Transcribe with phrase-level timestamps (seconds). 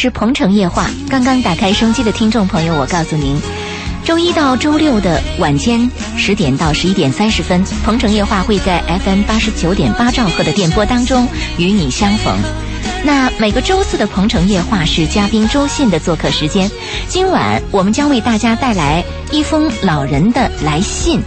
[0.00, 0.88] 是鹏城夜话。
[1.10, 3.38] 刚刚打开收音机的听众朋友，我告诉您，
[4.02, 11.28] 周一到周六的晚间十点到十一点三十分，鹏城夜话会在 FM 八十九点八兆赫的电波当中
[11.58, 12.34] 与你相逢。
[13.04, 16.70] 那每个周四的鹏城夜话是嘉宾周信的做客时间。
[17.06, 21.20] 今晚我们将为大家带来一封老人的来信。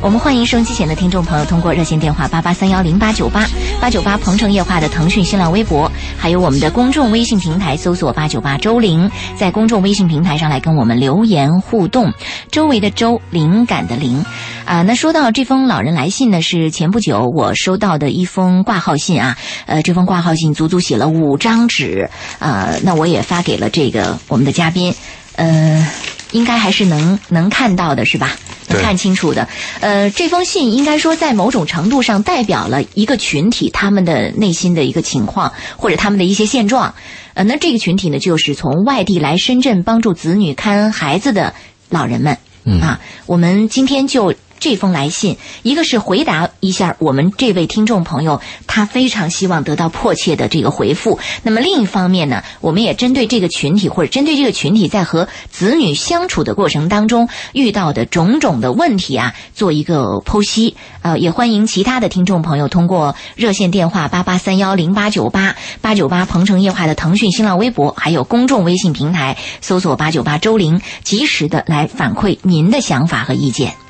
[0.00, 3.46] 我们欢迎收音机前的听众朋友通过热线电话八八三幺零八九八
[3.84, 12.10] 八九八鹏城夜话的腾讯新浪微博，还有我们的公众微信平台搜索八九八周玲，在公众微信平台上来跟我们留言互动。
[12.50, 14.24] 周围的周，灵感的灵，
[14.64, 19.36] 啊，那说到这封老人来信呢，是前不久我收到的一封挂号信啊，
[19.66, 22.08] 呃，这封挂号信足足写了五张纸，
[22.38, 24.94] 呃，那我也发给了这个我们的嘉宾，
[25.36, 25.86] 呃，
[26.32, 28.36] 应该还是能能看到的是吧？
[28.68, 29.48] 能看清楚的。
[29.80, 36.94] 呃，这封信应该说在某种程度上代表了一个群体他们的内心的一个情况，或者他们的一些现状。
[37.34, 41.54] 呃，那这个群体呢，就是从外地来深圳帮助子女看孩子的
[41.88, 42.38] 老人们。
[42.64, 44.34] 嗯啊，我们今天就。
[44.64, 51.18] 这封来信，一个是回答一下我们这位听众朋友，他非常希望得到迫切的这个回复。
[51.42, 60.74] 那么另一方面呢，我们也针对这个群体或者针对这个群体在和子女相处的过程当中遇到的种种的问题啊，做一个剖析。
[61.02, 73.83] 呃，也欢迎其他的听众朋友通过热线电话八八三幺零八九八八九八鹏城夜话的腾讯新浪微博，还有公众微信平台搜索八九八周玲，及时的来反馈您的想法和意见。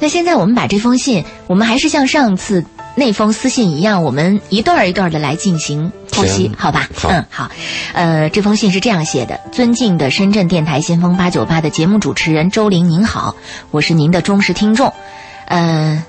[0.00, 2.64] 那现在我们把这封信，我们还是像上次
[2.96, 6.88] 那封私信一样，我们一段儿一段儿的来进行剖析，好吧？
[6.94, 7.50] 好嗯，好。
[7.92, 13.34] 呃，这封信是这样写的：尊敬的深圳电台先锋八九八的节目主持人周玲，您好，
[13.70, 14.92] 我是您的忠实听众。
[15.46, 16.02] 呃，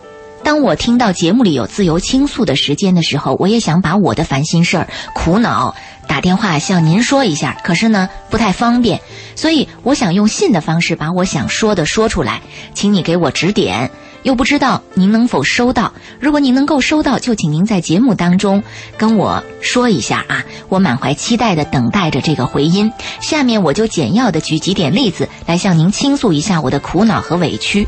[0.43, 5.75] 当我听到节目里有自由倾诉的时间的时候，我也想把我的烦心事儿、苦恼
[6.07, 8.99] 打电话向您说一下，可是呢不太方便，
[9.35, 12.41] 所以我想用信的方式把我想说的说出来，
[12.73, 13.91] 请你给我指点。
[14.23, 18.63] 又不知道您能否收到，如果您能够收到，就请您在节目当中
[18.97, 22.91] 跟我说一下啊，我满怀期待的等待着这个回音。
[23.19, 27.87] 下面我就简要的举几点例子来向您倾诉一下我的苦恼和委屈。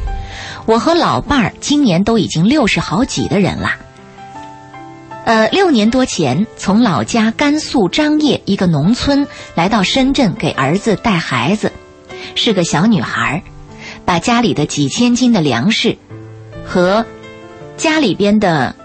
[0.66, 3.72] 我和老伴儿今年都已经六十好几的人了。
[5.26, 11.72] 呃，六年多前从老家甘肃张掖一个农村来到深圳给儿子带孩子，
[12.36, 13.42] 是个小女孩，
[14.04, 15.98] 把家里的几千斤的粮食
[16.66, 17.06] 和
[17.78, 18.76] 家里边的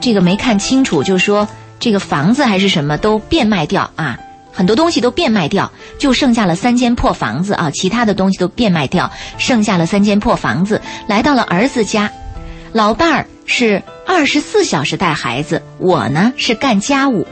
[0.00, 1.48] 这个没看清楚，就说
[1.78, 4.18] 这个房子还是什么都变卖掉啊，
[4.52, 12.10] 很多东西都变卖掉，就剩下了三间破房子啊，其他的东西都变卖掉，剩下了三间破房子，来到了儿子家。
[12.72, 17.26] 老伴儿是二十四小时带孩子，我呢是干家务。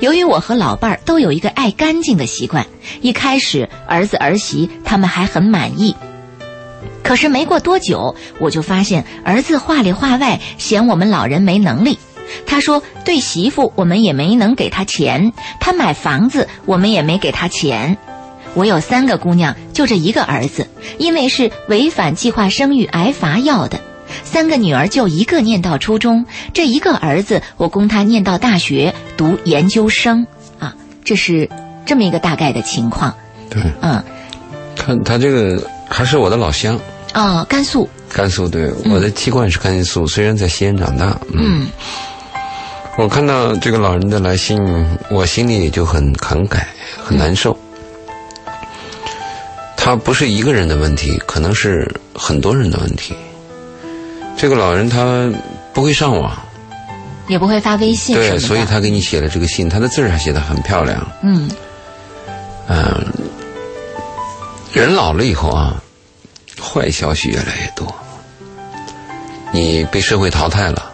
[0.00, 2.66] 由于我和老伴儿都有一个爱干净的习惯，
[3.00, 5.96] 一开始儿子儿媳他们还很满意。
[7.02, 11.98] 可是没过多久，我就发现儿子话里话外嫌我们老人没能力。
[12.46, 17.98] 他说：“对媳妇我们也没能给他钱，他买房子我们也没给他钱。
[18.54, 20.66] 我有三个姑娘，就这一个儿子，
[20.98, 23.80] 因为是违反计划生育挨罚要的。
[24.24, 30.26] 三个女儿就一个念到初中，这一个儿子我供他念到大学读研究生
[30.58, 30.74] 啊，
[31.04, 31.48] 这是
[31.84, 33.14] 这么一个大概的情况。
[33.50, 34.02] 对，嗯，
[34.76, 36.78] 看他这个还是我的老乡，
[37.14, 41.66] 哦，甘肃，甘肃对，我的籍贯是甘肃，虽然在西安长大，嗯，嗯。
[42.96, 44.58] 我看到这个老人的来信，
[45.10, 46.62] 我心里也就很感慨，
[47.02, 47.56] 很难受。
[49.76, 53.14] 他不是一个人的问题，可能是很多人的问题。
[54.36, 55.30] 这个老人他
[55.72, 56.32] 不会上网，
[57.28, 61.06] 也不会发微信对，所以他给你写了这个信，他的字儿还写的很漂亮。
[61.22, 61.50] 嗯。
[62.68, 63.04] 嗯，
[64.72, 65.81] 人老了以后啊，
[66.62, 67.92] 坏消息越来越多。
[69.52, 70.90] 你被社会淘汰了，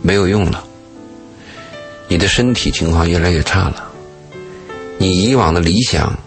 [0.00, 0.64] 没有用了，
[2.08, 3.84] 你的身体情况越来越差了，
[4.98, 6.18] 你以往的理想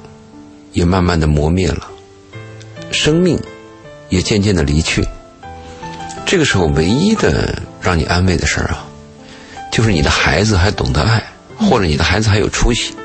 [0.71, 1.87] 也慢慢的磨灭了，
[2.91, 3.37] 生命
[4.09, 5.05] 也渐渐的离去。
[6.25, 8.85] 这个时候，唯一的让你安慰的事儿啊，
[9.71, 11.21] 就是你的孩子还懂得爱，
[11.57, 12.95] 或者你的孩子还有出息。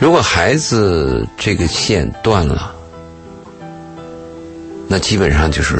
[0.00, 2.74] 如果孩子这个线断了，
[4.88, 5.76] 那基本上就是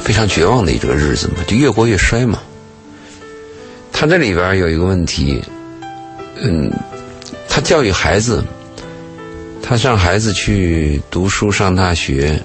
[0.00, 2.40] 非常绝望的一个日子嘛，就越过越衰嘛。
[3.92, 5.40] 他这里边有一个问题，
[6.40, 6.72] 嗯，
[7.46, 8.42] 他教育孩子，
[9.62, 12.42] 他让孩子去读书上大学，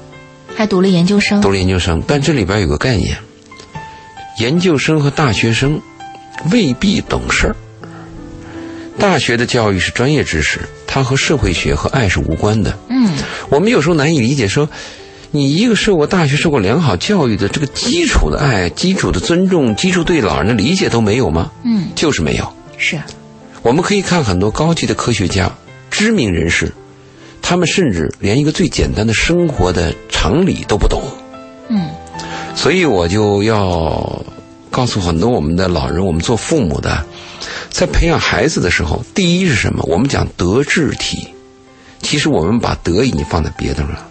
[0.56, 3.18] 还读了研究生，读了研究生，但这里边有个概念，
[4.40, 5.82] 研究生和大学生
[6.52, 7.56] 未必懂事儿。
[9.00, 12.78] 大学的教育是专业知识，它和社会学和爱是无关的。
[12.90, 13.16] 嗯，
[13.50, 14.68] 我们有时候难以理解，说
[15.32, 21.52] 你一个受过大学、受过良好教育的这个基础的爱、基础的尊重、基础对老人的理解都没有吗？
[21.64, 22.54] 嗯，就是没有。
[22.78, 23.00] 是，
[23.62, 25.52] 我们可以看很多高级的科学家、
[25.92, 26.72] 知名人士，
[27.42, 31.02] 他们甚至连一个最简单的生活的常理都不懂。
[31.70, 31.90] 嗯，
[32.56, 34.26] 所以我就要
[34.72, 37.04] 告诉很多我们的老人，我们做父母的，
[37.70, 39.84] 在培养孩子的时候，第一是什么？
[39.88, 41.28] 我们讲德智体，
[42.02, 44.08] 其实我们把德已经放在别的了，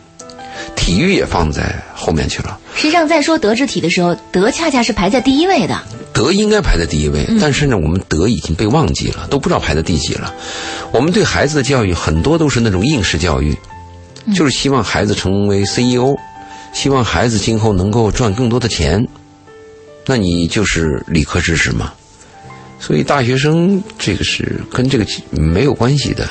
[0.74, 2.58] 体育也放在后面去了。
[2.74, 5.80] 实际上在说德智体的时候，德恰恰是排在第一位的。
[6.12, 10.34] 德应该排在第一位，但是呢，我们德已经被忘记了，都不知道排在第几了。
[10.92, 13.56] 我们对孩子的教育很多都是那种应试教育，
[14.34, 16.16] 就是希望孩子成为 CEO，
[16.72, 19.06] 希望孩子今后能够赚更多的钱。
[20.06, 21.92] 那你就是理科知识嘛？
[22.78, 26.28] 所以大学生这个是跟这个没有关系的。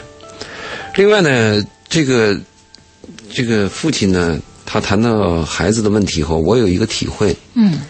[0.96, 2.40] 另外呢，这个
[3.36, 7.82] 这个父亲呢，他谈到孩子的问题以后，我有一个体会，嗯，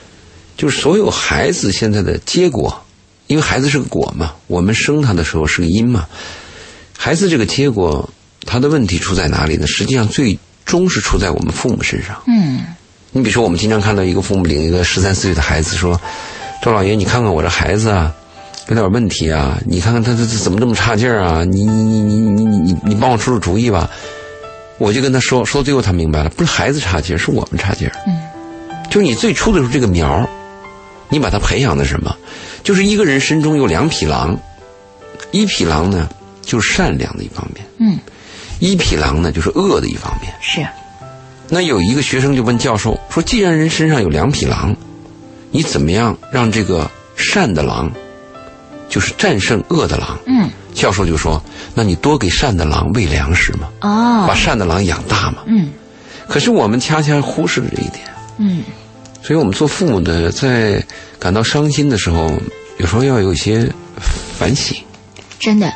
[0.58, 2.82] 就是所有孩子现在的结果，
[3.28, 6.08] 因为孩子是个果嘛，我们生他的时候是个因嘛，
[6.98, 8.10] 孩子这个结果，
[8.48, 9.68] 他的问题出在哪里呢？
[9.68, 12.66] 实际上最终是出在我们父母身上，嗯，
[13.12, 16.02] 你比如说我们经常看到一个父母领一个十三四岁的孩子说
[16.64, 18.12] ：“周老爷，你看看我这孩子啊。”
[18.68, 19.62] 有点问题啊！
[19.68, 21.44] 你看看他他怎么这么差劲儿啊！
[21.44, 23.88] 你你你你你你你帮我出出主意吧！
[24.78, 27.90] 我就跟他说，说到最后他明白了，不是孩子差劲，是我们差劲。
[28.08, 28.20] 嗯，
[28.90, 30.28] 就是你最初的时候这个苗儿，
[31.10, 32.16] 你把它培养的什么？
[32.64, 34.38] 就是一个人身中有两匹狼，
[35.32, 36.10] 一匹狼呢
[36.42, 38.00] 就是善良的一方面，嗯，
[38.60, 40.34] 一匹狼呢就是恶的一方面。
[40.42, 40.66] 是，
[41.48, 44.76] 那有一个学生就问教授说：“既然人身上有两匹狼，
[45.52, 47.92] 你怎么样让这个善的狼，
[48.90, 51.42] 就是战胜恶的狼？”嗯教授就说
[51.74, 55.38] ：“那你多给善的狼喂粮食嘛，哦把，善的狼养大嘛。
[55.48, 55.72] 嗯
[56.28, 58.02] 可是我们恰恰忽视了这一点，
[58.38, 58.64] 嗯
[59.24, 60.84] 所以我们做父母的在
[61.18, 62.32] 感到伤心的时候，
[62.78, 63.72] 有时候要有一些
[64.38, 64.78] 反省。
[65.40, 65.72] 真的，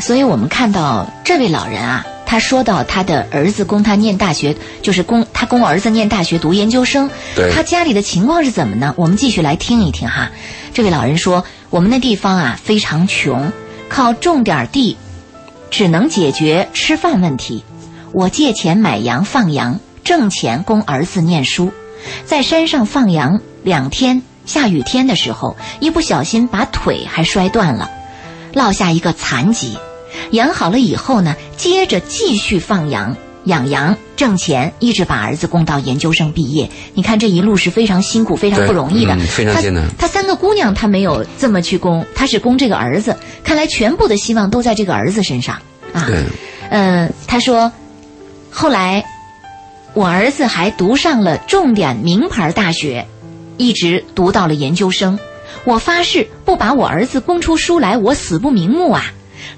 [0.00, 8.92] 所以我们看到这位老人啊，他说到他的儿子供他念大学，就是供他供儿子念大学读研究生，对他家里的情况是怎么呢？
[8.96, 10.30] 我们继续来听一听哈。
[10.72, 13.52] 这位老人说，我们那地方啊非常穷，
[13.94, 14.96] 靠种点地，
[15.70, 17.62] 只能解决吃饭问题。
[18.12, 21.70] 我借钱买羊放羊，挣钱供儿子念书。
[22.26, 27.88] 在山上放羊两天，下雨天的时候，一不小心把腿还摔断了。
[28.52, 29.78] 落下一个残疾。
[30.32, 36.68] 养好了以后呢，接着继续放羊、养羊、挣钱，一直把儿子供到研究生毕业。
[36.94, 39.14] 你看这一路是非常辛苦、非常不容易的。
[39.14, 43.16] 嗯非常艰难他他三个姑娘，他没有这么去供，他是供这个儿子。
[43.42, 45.56] 看来全部的希望都在这个儿子身上
[45.92, 46.04] 啊。
[46.06, 46.24] 对，
[46.70, 47.70] 嗯，他说，
[48.50, 49.04] 后来
[49.92, 53.06] 我儿子还读上了重点名牌大学，
[53.56, 55.18] 一直读到了研究生。
[55.64, 59.04] 我发誓不把我儿子供出书来，我死不瞑目啊！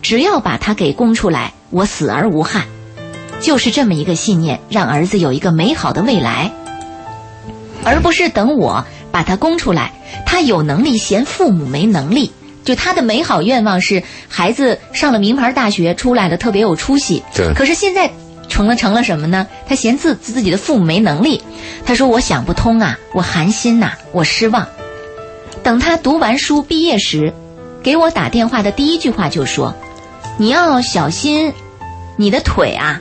[0.02, 2.64] 只要把他给供出来，我死而无憾。
[3.46, 6.50] 就是这么一个信念，让儿子有一个美好的未来，
[7.84, 9.92] 而不是等我把他供出来，
[10.26, 12.32] 他有能力嫌父母没能力。
[12.64, 17.22] 就他的美好愿望是孩子上了名牌大学出来了，特别有出息。
[17.36, 18.10] 对可是现在
[18.48, 19.46] 成了成了什么呢？
[19.68, 21.40] 他嫌自自己的父母没能力。
[21.84, 24.66] 他说：“我想不通啊，我寒心呐、我失望。”
[25.62, 27.32] 等他读完书毕业时，
[27.80, 29.72] 给我打电话的第一句话就说
[30.36, 31.52] ：“你要小心
[32.16, 33.00] 你的腿啊。”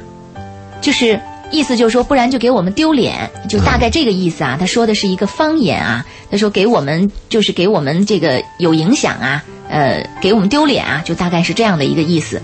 [0.82, 1.20] 就是
[1.51, 4.58] 意思就是说，不然就给我们丢脸，就大概这个意思啊。
[4.60, 12.41] 他说的是一个方言啊，他说给我们就是给我们这个有影响啊，呃，给我们丢脸啊，就大概是这样的一个意思。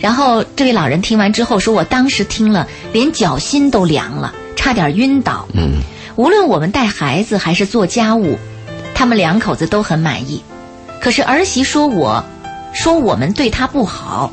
[0.00, 5.80] 然后这位老人听完之后说：“我当时听了，连脚心都凉了，差点晕倒。”嗯，
[6.16, 8.36] 无论我们带孩子还是做家务，
[8.94, 10.42] 他们两口子都很满意。
[11.00, 12.24] 可是儿媳说我，
[12.72, 14.32] 说我们对她不好，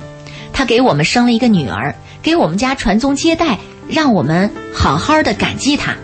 [0.51, 3.57] 她给我们生了一个女儿，给我们家传宗接代，
[3.87, 5.95] 让我们好好的感激她。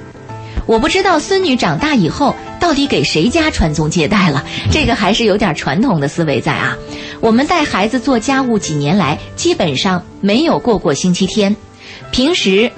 [0.65, 6.75] 我不知道孙女长大以后到底给谁家传宗接代了，这个还是有点传统的思维在啊。
[7.19, 11.55] 我们带孩子做家务几年来，基本上没有过过星期天，
[12.11, 12.71] 平时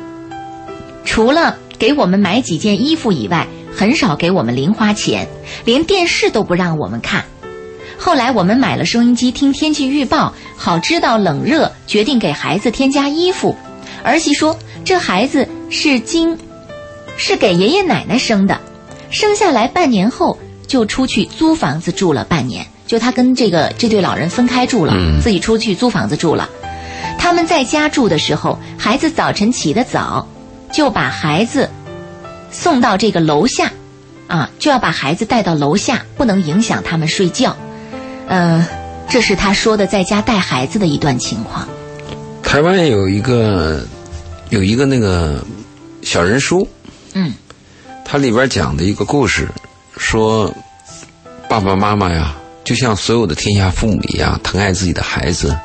[1.05, 5.27] 除了给我们买几件衣服以外，很少给我们零花钱，
[5.63, 7.23] 连电视都不让我们看。
[7.97, 13.55] 后来我们买了收音机听天气预报，好知道冷热，决定给孩子添加衣服。
[14.03, 16.37] 儿媳说这孩子是经。
[17.19, 18.61] 是给爷爷奶奶生的，
[19.09, 20.37] 生下来半年后
[20.67, 26.47] 就出去租房子住了半年，就他跟这个这对老人分开住了，自己出去租房子住了。
[27.17, 30.27] 他们在家住的时候，孩子早晨起得早，
[30.71, 31.67] 就把孩子
[32.51, 33.71] 送到这个楼下，
[34.27, 37.57] 啊，就要把孩子带到楼下，不能影响他们睡觉。
[38.27, 38.65] 嗯，
[39.09, 41.67] 这是他说的在家带孩子的一段情况。
[42.43, 43.85] 台湾有一个
[44.49, 45.43] 有一个那个
[46.01, 46.67] 小人书。
[47.13, 47.33] 嗯，
[48.05, 49.47] 它里边讲的一个故事，
[49.97, 50.53] 说
[51.49, 55.57] 爸爸妈妈呀，就像所有的天下父母一样，疼爱自己的孩子，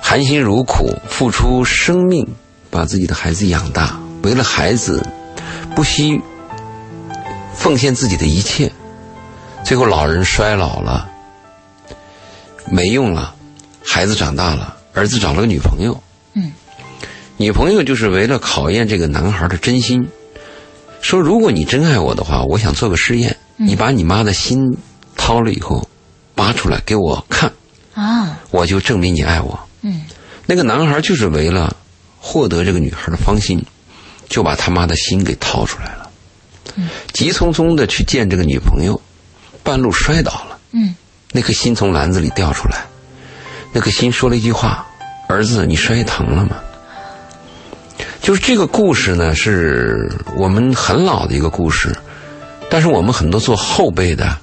[0.00, 2.26] 含辛茹苦，付出生命
[2.70, 5.04] 把自己的孩子养大，为了孩子
[5.74, 6.20] 不惜
[7.54, 8.70] 奉献自己的一切，
[9.64, 11.08] 最后老人衰老了，
[12.70, 13.34] 没用了，
[13.84, 16.02] 孩子长大了，儿子找了个女朋友，
[16.34, 16.52] 嗯，
[17.36, 20.06] 女朋友就是为了考验这个男孩的真心。
[21.02, 23.36] 说：“如果你真爱我的话，我想做个试验。
[23.56, 24.76] 你把你妈的心
[25.14, 25.88] 掏了以后，
[26.34, 27.52] 拔出来给我看，
[27.94, 30.02] 啊，我就证明你爱我。”嗯，
[30.46, 31.76] 那个男孩就是为了
[32.18, 33.64] 获得这个女孩的芳心，
[34.28, 36.10] 就把他妈的心给掏出来了。
[36.74, 39.00] 嗯，急匆匆的去见这个女朋友，
[39.62, 40.58] 半路摔倒了。
[40.72, 40.92] 嗯，
[41.32, 42.84] 那颗心从篮子里掉出来，
[43.72, 44.86] 那颗心说了一句话
[45.28, 46.56] ：“儿子，你摔疼了吗？”
[48.22, 51.96] 就是这个故事呢，是我们很老的一个故事，
[52.68, 54.36] 但是我们很多做后辈的，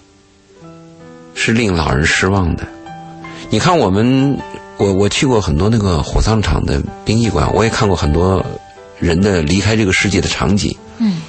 [1.36, 2.66] 是令老人失望的。
[3.50, 4.40] 你看，我们
[4.78, 8.44] 我我去过很多那个火葬场的殡仪馆，我也看过很多
[9.00, 10.74] 人的离开这个世界的场景。
[11.00, 11.22] 嗯，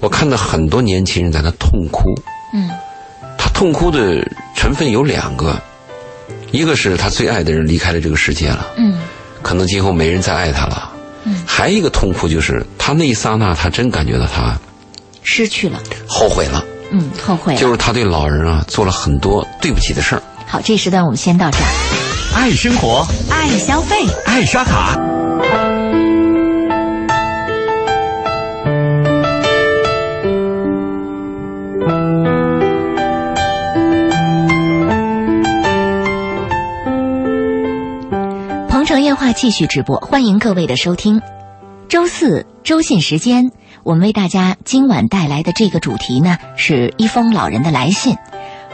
[0.00, 2.02] 我看到很多年轻人在那痛哭。
[2.52, 2.76] 嗯，他
[3.58, 4.24] 痛哭的
[4.54, 5.60] 成分有两个，
[6.52, 8.64] 一个是他最爱的人离开了这个世界了。
[8.76, 9.00] 嗯，
[9.42, 10.92] 可能今后没人再爱他了。
[11.24, 14.56] 嗯还有一个痛哭就是，他那一刹那，他真感觉到他
[15.24, 16.64] 失去了，后悔了。
[16.92, 17.58] 嗯，后悔了。
[17.58, 20.22] 就是他对老人啊做了很多对不起的事儿。
[20.46, 22.36] 好，这时段我们先到这儿。
[22.36, 24.96] 爱生活，爱消费，爱刷卡。
[39.08, 41.22] 电话继续直播，欢迎各位的收听。
[41.88, 43.50] 周四周信时间，
[43.82, 48.18] 我们为大家今晚带来的这个主题呢，是一封老人的来信。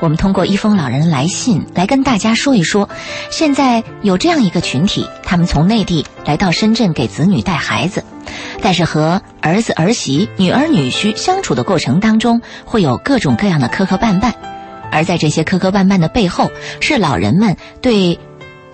[0.00, 2.88] 我们通过一封老人的来信来跟大家说一说，
[3.31, 8.03] 现在有这样一个群体，他们从内地来到深圳给子女带孩子，
[8.61, 14.33] 但是和儿子儿媳、女儿女婿相处的过程当中，会有各种各样的磕磕绊绊，
[14.91, 16.50] 而在这些磕磕绊绊的背后，
[16.81, 18.19] 是老人们对。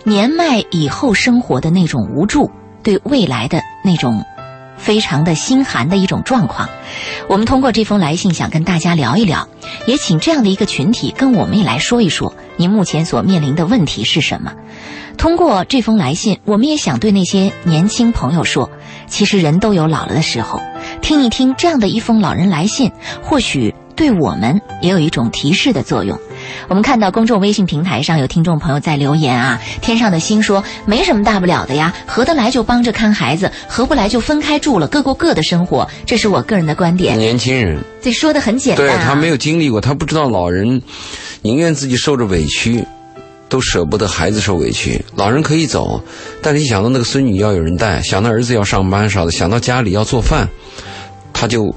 [0.04, 2.50] 年迈以后生活的那种无助，
[2.82, 4.24] 对未来的那种
[4.76, 6.68] 非常的心寒的一种状况，
[7.28, 9.46] 我们通过这封来信想跟大家聊一聊，
[9.86, 14.52] 也请这样的一个群体跟我们也来说一说，您目前所面临的问题是什么？
[15.18, 18.70] 通过这封来信，我们也想对那些年轻朋友说，
[19.06, 20.62] 其实人都有老了的时候，
[21.02, 22.90] 听一听这样的一封老人来信，
[23.22, 26.18] 或许对我们也有一种提示的作用。
[26.68, 37.18] 我们看到公众微信平台上有听众朋友在留言啊，天上的星说没什么大不了的呀，合得来就帮着看孩子，合不来就分开住了，各过各的生活，这是我个人的观点。
[37.18, 40.80] 年轻人，这说的很简单，对他没有经历过，他不知道老人
[41.42, 42.84] 宁愿自己受着委屈，
[43.48, 45.04] 都舍不得孩子受委屈。
[45.16, 46.02] 老人可以走，
[46.42, 50.48] 但是一想到那个孙女要有人带，想到儿子要上班啥的，想到家里要做饭，
[51.32, 51.74] 他就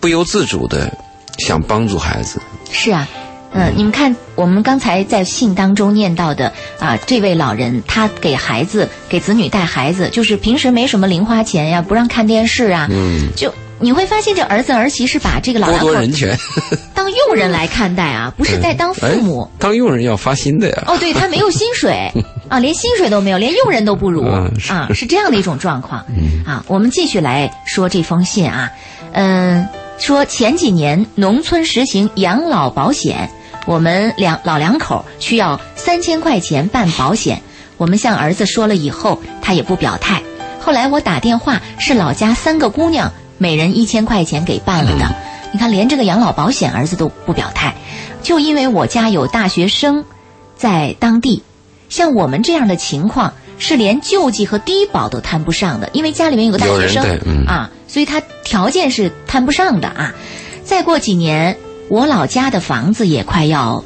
[0.00, 0.92] 不由自主的
[1.38, 2.40] 想帮助孩子。
[2.70, 3.06] 是啊。
[3.52, 16.36] 嗯，你们看，我们刚才在信当中念到的啊，这位老人他给孩子、给子女带孩子，就是平时没什么零花钱呀，不让看电视啊，嗯，就你会发现这儿子儿媳是把这个老人权，
[16.94, 19.42] 当佣人来看待啊，不是在当父母。
[19.42, 20.84] 哎当佣人要发薪的呀。
[20.86, 22.10] 哦，对他没有薪水。
[22.48, 24.24] 啊，连薪水都没有，连佣人都不如。
[24.24, 26.04] 啊，是这样的一种状况。
[26.44, 26.62] 啊。
[26.68, 28.70] 我们继续来说这封信啊，
[29.12, 29.66] 嗯，
[29.98, 33.30] 说前几年农村实行养老保险，
[33.66, 37.42] 我们两老两口需要三千块钱办保险，
[37.76, 40.22] 我们向儿子说了以后，他也不表态。
[40.60, 45.14] 后来我打电话，是老家三个姑娘每人一千块钱给办了的。
[45.52, 47.74] 你看，连这个养老保险儿子都不表态，
[48.22, 50.04] 就因为我家有大学生
[50.56, 51.42] 在当地，
[51.88, 60.14] 像我们这样的情况是连救济和低保都谈不上的，因为家里面有个大学生嗯啊，所以他条件是谈不上的啊。
[60.64, 61.56] 再过几年，
[61.88, 63.84] 我老家的房子也快要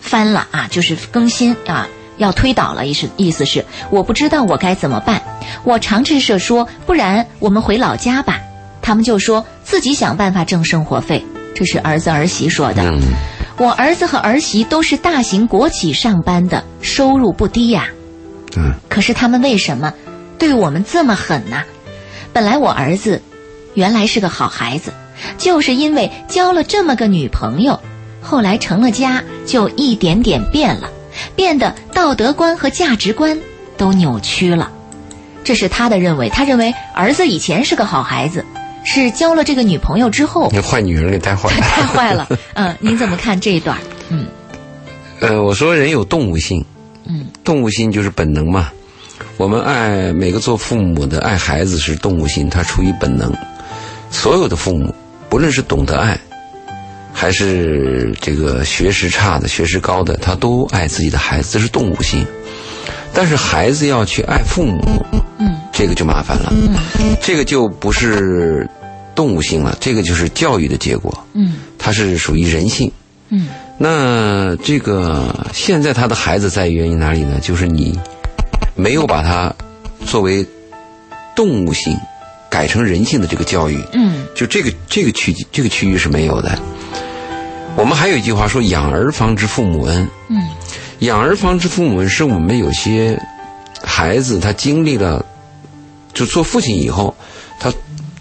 [0.00, 1.88] 翻了啊，就是更新啊，
[2.18, 5.20] 要推倒了，意思意思是我不知道我该怎么办。
[5.64, 8.38] 我尝试着说，不然我们回老家吧。
[8.82, 11.24] 他们就说自己想办法挣生活费，
[11.54, 12.82] 这是儿子儿媳说的。
[12.82, 13.00] 嗯，
[13.58, 17.88] 我儿子和儿媳都是大型国企上班的，收入不低呀、
[18.56, 19.92] 嗯，可是他们为什么
[20.38, 21.62] 对我们这么狠呢？
[22.32, 23.20] 本来我儿子
[23.74, 24.92] 原来是个好孩子，
[25.38, 27.78] 就是因为交了这么个女朋友，
[28.20, 30.90] 后来成了家，就一点点变了，
[31.34, 33.38] 变得道德观和价值观
[33.76, 34.70] 都扭曲了。
[35.42, 38.44] 这是他的认为，他认为儿子以前是个好孩子，
[38.84, 41.62] 是交了这个女朋友之后你坏女人给带坏了。
[41.62, 42.28] 太坏了。
[42.54, 43.76] 嗯，您怎么看这一段？
[44.10, 44.26] 嗯
[45.20, 46.64] 呃，我说人有动物性，
[47.10, 48.70] 嗯，动物性就是本能嘛。
[49.36, 53.34] 我们爱每个做父母的爱孩子是动物性，他出于本能。
[54.10, 54.94] 所有的父母，
[55.28, 56.18] 不论是懂得爱，
[57.12, 62.24] 还是这个学识差的、学识高的，他都爱自己的孩子，这是动物性。
[63.12, 64.80] 但是孩子要去爱父母，
[65.38, 66.76] 嗯，这个就麻烦了，嗯
[67.20, 68.68] 这个就不是
[69.14, 72.90] 动物性了，这个就是教育的结果，嗯它是属于人性。
[73.30, 77.38] 嗯那这个现在他的孩子在源于哪里呢？
[77.40, 77.98] 就是你
[78.74, 79.52] 没有把他
[80.06, 80.46] 作为
[81.34, 81.96] 动物性
[82.50, 86.58] 改成人性的这个教育，嗯就这个这个区这个区域是没有的。
[87.76, 90.36] 我们还有一句话说“养儿方知父母恩”，嗯
[90.98, 93.18] 养儿方知父母恩是我们有些
[93.82, 95.24] 孩子他经历了，
[96.12, 97.14] 就做父亲以后，
[97.58, 97.72] 他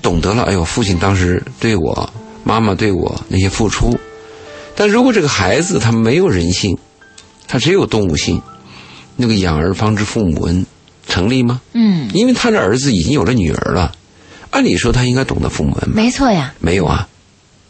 [0.01, 2.09] 懂得了，哎呦，父亲当时对我，
[2.43, 3.99] 妈妈对我那些付出。
[4.79, 6.77] 但如果这个孩子他没有人性，
[7.49, 8.41] 他只有动物性，
[9.17, 10.65] 那个养儿方知父母恩
[11.05, 11.59] 成立吗？
[11.73, 13.91] 嗯，因为他的儿子已经有了女儿了，
[14.51, 15.91] 按理说他应该懂得父母恩吧？
[15.93, 16.53] 没错呀。
[16.59, 17.05] 没有啊，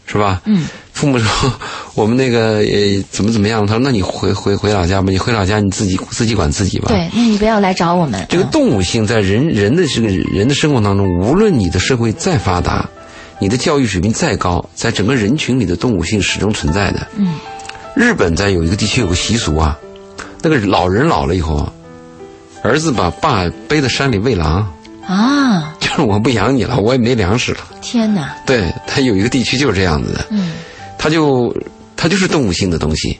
[0.06, 0.44] 是吧？
[0.46, 1.54] 嗯父母说
[1.96, 8.24] 我们那个呃怎么怎么样，他说那你回回回老家吧，你回老家你自己自己管自己吧。，对，那你不要来找我们。
[8.30, 12.88] 这个嗯动物性在人人的这个人的生活当中，无论你的社会再发达，
[13.40, 17.08] 你的教育水平再高，在整个人群里的动物性始终存在的。
[17.18, 17.36] 嗯，
[17.96, 19.78] 日本在有一个地区有个习俗啊，
[20.42, 21.74] 那个老人老了以后啊，
[22.62, 24.72] 儿子把爸背到山里喂狼，
[25.08, 27.60] 啊，就是我不养你了，我也没粮食了。
[27.82, 28.36] 天哪！
[28.46, 30.26] 对他有一个地区就是这样子的。
[30.32, 30.54] 嗯
[30.98, 31.56] 他就
[31.96, 33.18] 他就是动物性的东西。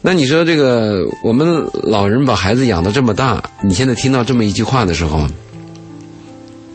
[0.00, 1.46] 那你说这个我们
[1.82, 5.26] 老人把孩子养到这么大，你现在听到这么一句话的时候，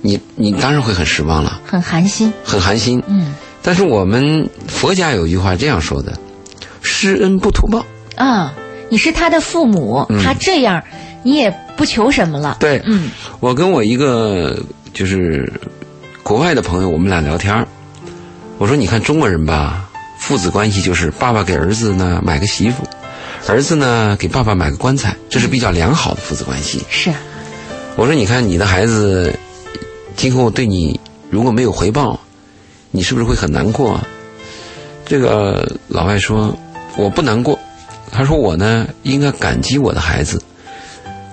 [0.02, 2.32] 你你当然会很失望了，很寒心。
[2.44, 3.02] 很寒心。
[3.08, 6.18] 嗯但是我们佛家有一句话这样说的：
[6.82, 7.86] 施恩不图报。
[8.16, 8.54] 啊，
[8.90, 10.82] 你是他的父母，嗯他这样，
[11.24, 12.58] 你也不求什么了。
[12.60, 13.10] 对，嗯
[13.42, 14.58] 我跟我一个
[14.94, 15.52] 就是
[16.24, 17.68] 国外的朋友，我们俩聊天儿
[18.58, 22.84] 我说你看中国人吧，父子关系就是爸爸给儿子呢买个媳妇，
[23.48, 26.82] 儿子呢给爸爸买个棺材，这是比较良好的父子关系。
[26.90, 27.12] 是，
[27.98, 29.34] 我说你看你的孩子
[30.20, 32.20] 今后对你如果没有回报，
[32.92, 33.98] 你是不是会很难过？
[35.06, 36.54] 这个老外说
[36.98, 37.58] 我不难过，
[38.12, 40.44] 他说我呢应该感激我的孩子，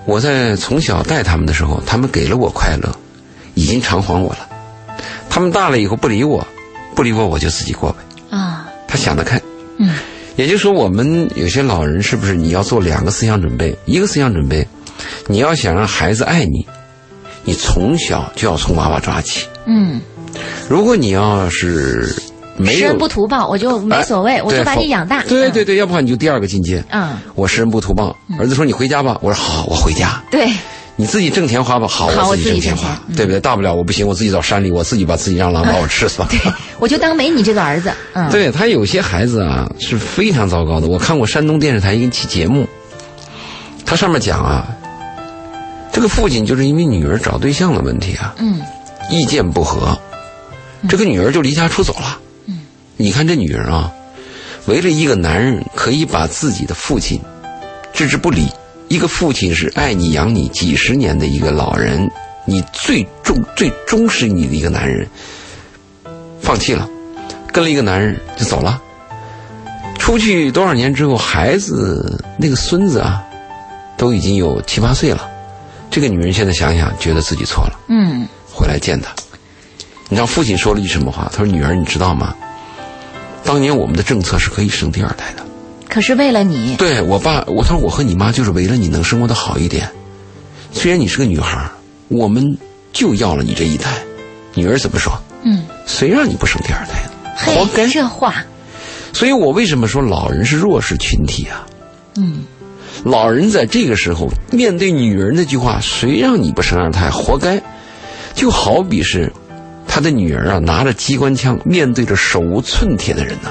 [0.05, 2.89] 我在从小带他们的时候，他们给了我快乐，
[3.55, 4.47] 已经偿还我了。
[5.29, 6.47] 他们大了以后不理我，
[6.95, 8.37] 不理我我就自己过呗。
[8.37, 9.37] 啊，他想得开。
[9.79, 9.95] 嗯
[10.37, 13.77] 也就是说，我们有些老人是不是你要做两个思想准备？
[13.85, 14.65] 一个思想准备，
[15.27, 16.65] 你要想让孩子爱你，
[17.47, 19.47] 你从小就要从娃娃抓起。
[19.65, 20.01] 嗯，
[20.67, 22.13] 如果你要是
[22.57, 25.23] 没有施恩不图报，我就没所谓，哎我就把你养大。
[25.23, 26.83] 对对对，要不然你就第二个进阶。
[26.91, 30.21] 嗯，我施恩不图报，儿子说你回家吧，我说好，我回家。
[30.29, 30.51] 对，
[30.97, 33.39] 你自己挣钱花吧，好，好我自己挣钱花对不对？
[33.39, 36.27] 大不了我不行，我自己到山里，我自己把自己让狼把我吃死吧。
[36.79, 37.93] 我就当没你这个儿子。
[38.11, 40.87] 嗯，对他有些孩子啊是非常糟糕的。
[40.87, 42.67] 我看过山东电视台一期节目，
[43.85, 44.67] 他上面讲啊，
[45.97, 48.61] 这个父亲就是因为女儿找对象的问题啊，嗯
[49.09, 49.97] 意见不合，
[50.87, 52.19] 这个女儿就离家出走了。
[52.45, 52.59] 嗯，
[52.97, 53.91] 你看这女人啊，
[54.67, 57.19] 为了一个男人，可以把自己的父亲
[57.93, 58.47] 置之不理。
[58.89, 62.11] 一个父亲是爱你养你几十年的一个老人，
[62.45, 65.09] 你最重最忠实你的一个男人，
[66.39, 66.87] 放弃了，
[67.51, 68.79] 跟了一个男人就走了。
[69.97, 73.23] 出去多少年之后，孩子那个孙子啊，
[73.97, 75.27] 都已经有七八岁了。
[75.89, 77.79] 这个女人现在想想，觉得自己错了。
[77.87, 79.11] 嗯，回来见他。
[80.09, 81.29] 你知道父亲说了一句什么话？
[81.31, 82.33] 他说：“女儿，你知道吗？
[83.43, 85.45] 当年我们的政策是可以生第二胎的。
[85.89, 89.89] 可是为了你，对我爸，我他说我和你妈就是为了你能生活的好一点。
[90.71, 91.69] 虽然你是个女孩，
[92.09, 92.57] 我们
[92.93, 93.97] 就要了你这一胎。
[94.53, 95.17] 女儿怎么说？
[95.43, 97.03] 嗯，谁让你不生第二胎
[97.35, 97.87] 活该。
[97.87, 98.35] 这话，
[99.13, 101.65] 所以我为什么说老人是弱势群体啊？
[102.15, 102.43] 嗯，
[103.07, 107.09] 老人在这个时候面对女人那句话：“谁让你不生二胎？
[107.09, 107.61] 活该！”
[108.35, 109.31] 就好比是
[109.87, 113.49] 他的女儿啊，拿着机关枪面对着手无寸铁的人呐、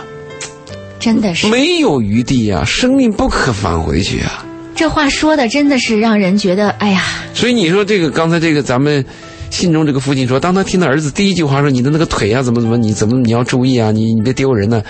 [1.01, 4.45] 真的是没有余地啊，生命不可返回去啊。
[4.75, 9.05] 这话说的真的是让人觉得，哎呀，所以你说这个刚才这个咱们
[9.51, 14.83] 信中这个父亲说，当他听到儿子第一句话说你的那个腿啊怎么怎么，你怎么你要注意啊，你你别丢人呢、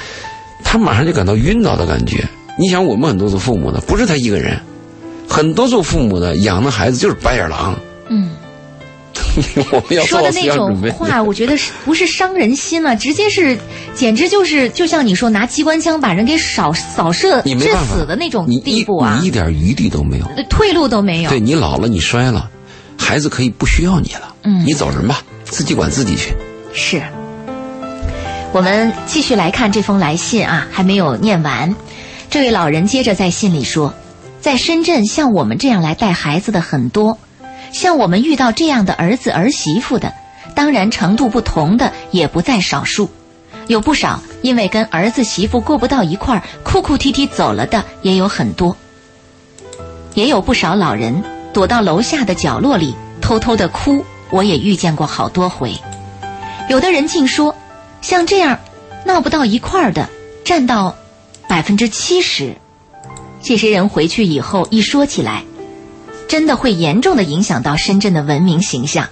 [0.65, 2.23] 他马上就感到晕倒的感觉。
[2.59, 4.59] 你想，我们很多做父母的不是他一个人，
[5.29, 7.79] 很多做父母的养的孩子就是白眼狼。
[8.09, 8.31] 嗯，
[9.73, 10.91] 我们要做好思说的那种想准备。
[10.91, 12.97] 话，我觉得是不是伤人心了？
[12.97, 13.59] 直接是，
[13.95, 20.27] 简直就是，就像你说拿机关枪把人给扫扫射致死的那种地步啊你一，点余地都没有。
[20.49, 21.31] 退路都没有。
[21.31, 22.49] 对你老了，你衰了，
[22.97, 24.35] 孩子可以不需要你了。
[24.45, 26.35] 嗯你走人吧，自己管自己去。
[26.73, 27.03] 是。
[28.53, 31.75] 我们继续来看这封来信啊，还没有念完。
[32.37, 33.95] 这位老人接着在信里说，
[34.43, 37.17] 在深圳像我们这样来带孩子的很多，
[37.73, 40.13] 像我们遇到这样的儿子儿媳妇的，
[40.55, 43.09] 当然程度不同的也不在少数，
[43.69, 48.77] 有不少因为跟儿子媳妇过不到一块儿，哭哭啼啼走了的也有很多，
[50.13, 55.75] 也有不少老人躲到楼下的角落里偷偷的哭，我也遇见过好多回。
[56.69, 57.57] 有的人竟说，
[58.03, 58.59] 像这样
[59.07, 60.07] 闹不到一块儿的，
[60.45, 60.95] 站到
[61.57, 62.55] 百分之七十。
[63.43, 65.43] 这些人回去以后一说起来，
[66.29, 69.09] 真的会严重的影响到深圳的文明形象。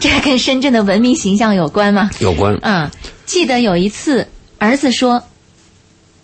[0.00, 2.10] 这跟深圳的文明形象有关吗？
[2.18, 2.90] 有关嗯，
[3.26, 4.26] 记得有一次，
[4.58, 5.22] 儿子说，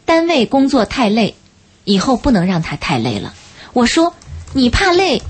[0.04, 1.36] 单位工作太累，
[1.84, 3.32] 以后不能让他太累了。
[3.72, 4.12] 我说，
[4.52, 5.22] 你怕累，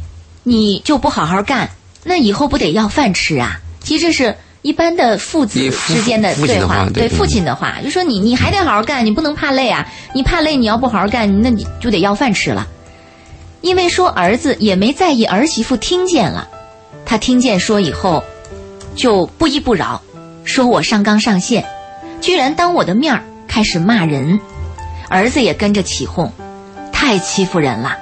[0.42, 1.68] 你就不好好干，
[2.02, 3.60] 那以后不得要饭吃啊？
[3.84, 9.88] 其实这是一般的父子之间的对话，对父亲的话，就说你你还得好好干，你不能怕累啊！
[10.14, 12.66] 你怕累，你要不好好干，那你就得要饭吃了。
[13.62, 16.48] 因为说儿子也没在意儿媳妇听见了，
[17.06, 18.22] 他听见说以后，
[18.94, 20.00] 就不依不饶，
[20.44, 21.64] 说我上纲上线，
[22.20, 24.38] 居然当我的面儿开始骂人，
[25.08, 26.30] 儿子也跟着起哄，
[26.92, 27.96] 太欺负人了。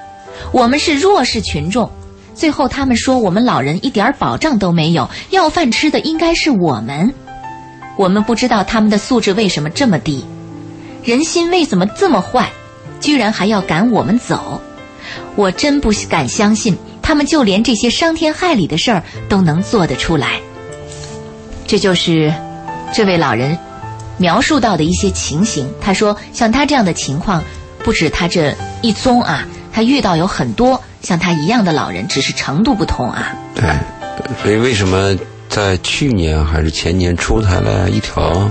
[0.53, 1.91] 我们是弱势群众，
[2.39, 7.13] 最后他们说我们老人一点保障都没有，要饭吃的应该是我们。
[7.97, 10.25] 我们不知道他们的素质为什么这么低，
[11.03, 12.49] 人心为什么这么坏，
[13.01, 14.63] 居然还要赶我们走。
[15.35, 20.41] 我真不敢相信，他们就连这些伤天害理的事儿都能做得出来。
[21.67, 22.33] 这就是
[22.95, 23.59] 这位老人
[24.17, 25.69] 描述到的一些情形。
[25.81, 27.43] 他说，像他这样的情况，
[27.83, 29.45] 不止他这一宗啊，
[29.79, 33.33] 他遇到有很多像他一样的老人，只是程度不同啊。
[33.55, 33.65] 对，
[34.43, 35.17] 所以为什么
[35.49, 38.51] 在去年还是前年出台了一条，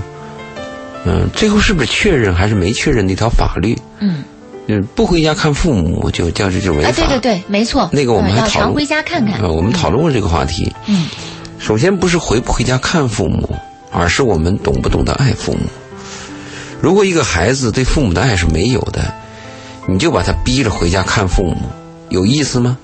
[1.04, 3.78] 嗯，最后是不是确认还是没确认的一条法律？
[3.98, 4.24] 嗯，
[4.68, 6.88] 嗯，不回家看父母就叫这就违法。
[6.88, 7.90] 啊，对对对，没错。
[7.92, 9.38] 那个我们嗯还讨论要常回家看看。
[9.42, 10.72] 呃，我们讨论过这个话题。
[10.86, 11.08] 嗯，
[11.58, 13.54] 首先不是回不回家看父母，
[13.92, 15.60] 而是我们懂不懂得爱父母。
[16.80, 19.12] 如果一个孩子对父母的爱是没有的，
[19.88, 21.56] 你就把他逼着回家看父母，
[22.10, 22.76] 有意思吗？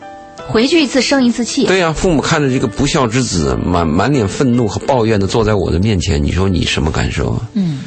[0.48, 1.66] 回去一次生一次气。
[1.66, 7.40] 对呀、父母看着这个不孝之子满满脸愤怒和抱怨的坐在我的面前，你说你什么感受啊？
[7.52, 7.80] 嗯，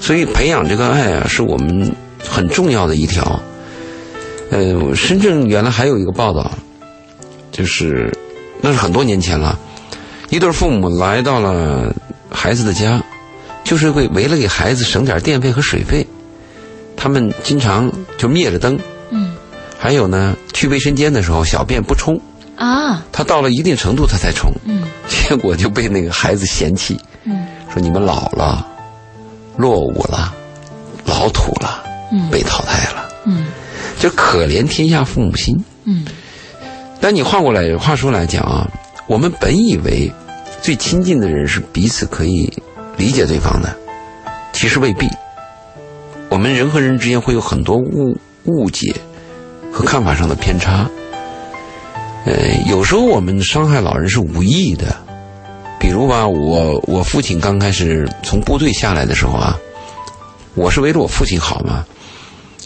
[0.00, 1.92] 所以培养这个爱啊，是我们
[2.26, 3.40] 很重要的一条。
[4.50, 6.50] 呃，深圳原来还有一个报道，
[7.50, 8.12] 就是
[8.60, 9.58] 那是很多年前了，
[10.30, 11.92] 一对父母来到了
[12.30, 13.02] 孩子的家，
[13.64, 16.06] 就是为为了给孩子省点电费和水费，
[17.04, 18.80] 他们经常就灭着灯。
[19.10, 19.36] 嗯，
[19.78, 22.18] 还有呢，去卫生间的时候小便不冲，
[22.56, 24.84] 啊，他到了一定程度他才冲，嗯。
[25.06, 27.46] 结果就被那个孩子嫌弃，嗯。
[27.70, 28.66] 说你们老了，
[29.58, 30.34] 落伍了，
[31.04, 32.30] 老土了，嗯。
[32.30, 33.48] 被淘汰了，嗯。
[34.00, 35.62] 就可怜天下父母心。
[35.84, 36.06] 嗯。
[37.02, 38.66] 但你换过来话说来讲啊，
[39.06, 40.10] 我们本以为
[40.62, 42.50] 最亲近的人是彼此可以
[42.96, 43.76] 理解对方的，
[44.54, 45.06] 其实未必。
[46.30, 48.94] 我们人和人之间会有很多误误解
[49.72, 50.88] 和看法上的偏差。
[52.26, 52.34] 呃，
[52.66, 54.96] 有时候我们伤害老人是无意的，
[55.78, 59.56] 比如吧，我我父亲刚开始从部队下来的时候啊，
[60.54, 61.84] 我是为了我父亲好嘛，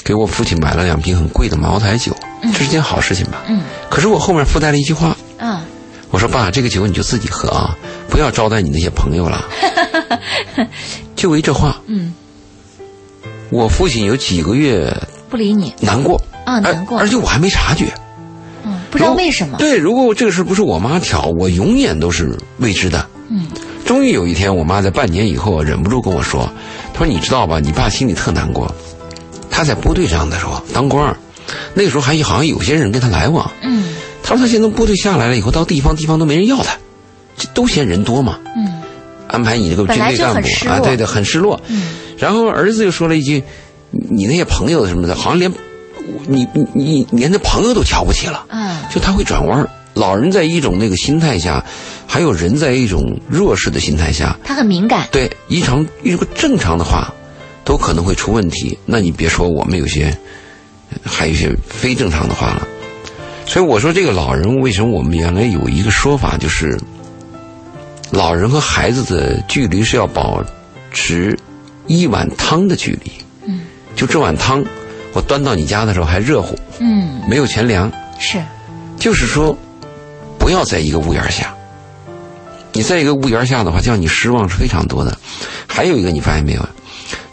[0.05, 2.16] 给我父亲买了两瓶很贵的茅台酒，
[2.53, 3.42] 这是件好事情吧？
[3.49, 3.62] 嗯。
[3.90, 5.61] 可是我后面附带了一句话，嗯，
[6.11, 7.77] 我说爸，这个酒你就自己喝啊，
[8.09, 9.44] 不要招待你那些朋友了。
[11.16, 12.14] 就为这话，嗯，
[13.51, 14.95] 我父亲有几个月
[15.29, 17.93] 不理你难过啊，难过，而而且我还没察觉。
[18.65, 19.59] 嗯，不知道为什么。
[19.59, 23.07] 对，如果这个事不是我妈挑，我永远都是未知的。
[23.31, 23.47] 嗯。
[23.85, 26.51] 终于有一天，我妈在半年以后忍不住跟我说
[26.93, 28.71] ：“她说你知道吧，你爸心里特难过。
[29.51, 31.17] 他在部队上的时候当官
[31.75, 33.51] 那个时候还好像有些人跟他来往。
[33.63, 33.95] 嗯。
[34.23, 36.77] 他说他现在部队下来了以后，到地方地方都没人要他，
[37.55, 38.39] 都嫌人多嘛。
[38.57, 38.83] 嗯。
[39.27, 41.59] 安排你这个军队干部啊，对对，很失落。
[41.69, 41.83] 嗯。
[42.18, 43.42] 然后儿子又说了一句
[43.90, 45.52] ：“你那些朋友什么的，好像连
[46.26, 48.76] 你你你连那朋友都瞧不起了。”嗯。
[48.90, 51.64] 就他会转弯老人在一种那个心态下，
[52.07, 55.07] 还有人在一种弱势的心态下，他很敏感。
[55.11, 57.12] 对，一场一个正常的话，
[57.64, 58.78] 都可能会出问题。
[58.87, 60.16] 那你别说我们有些，
[61.04, 62.66] 还有一些非正常的话了。
[63.44, 66.78] 所以我说，这个老人为什么我们原来有一个说法，就是
[68.11, 70.44] 老人和孩子的距离是要保
[70.92, 71.37] 持
[71.88, 73.11] 一碗汤的距离。
[73.44, 73.62] 嗯。
[73.96, 74.64] 就这碗汤，
[75.12, 76.57] 我端到你家的时候还热乎。
[76.79, 77.20] 嗯。
[77.29, 77.90] 没有全凉。
[78.20, 78.40] 是。
[78.96, 79.57] 就是说，
[80.38, 81.53] 不要在一个屋檐下。
[82.72, 85.18] 你在一个屋檐下的话，叫你失望是非常多的。
[85.66, 86.68] 还有一个，你发现没有？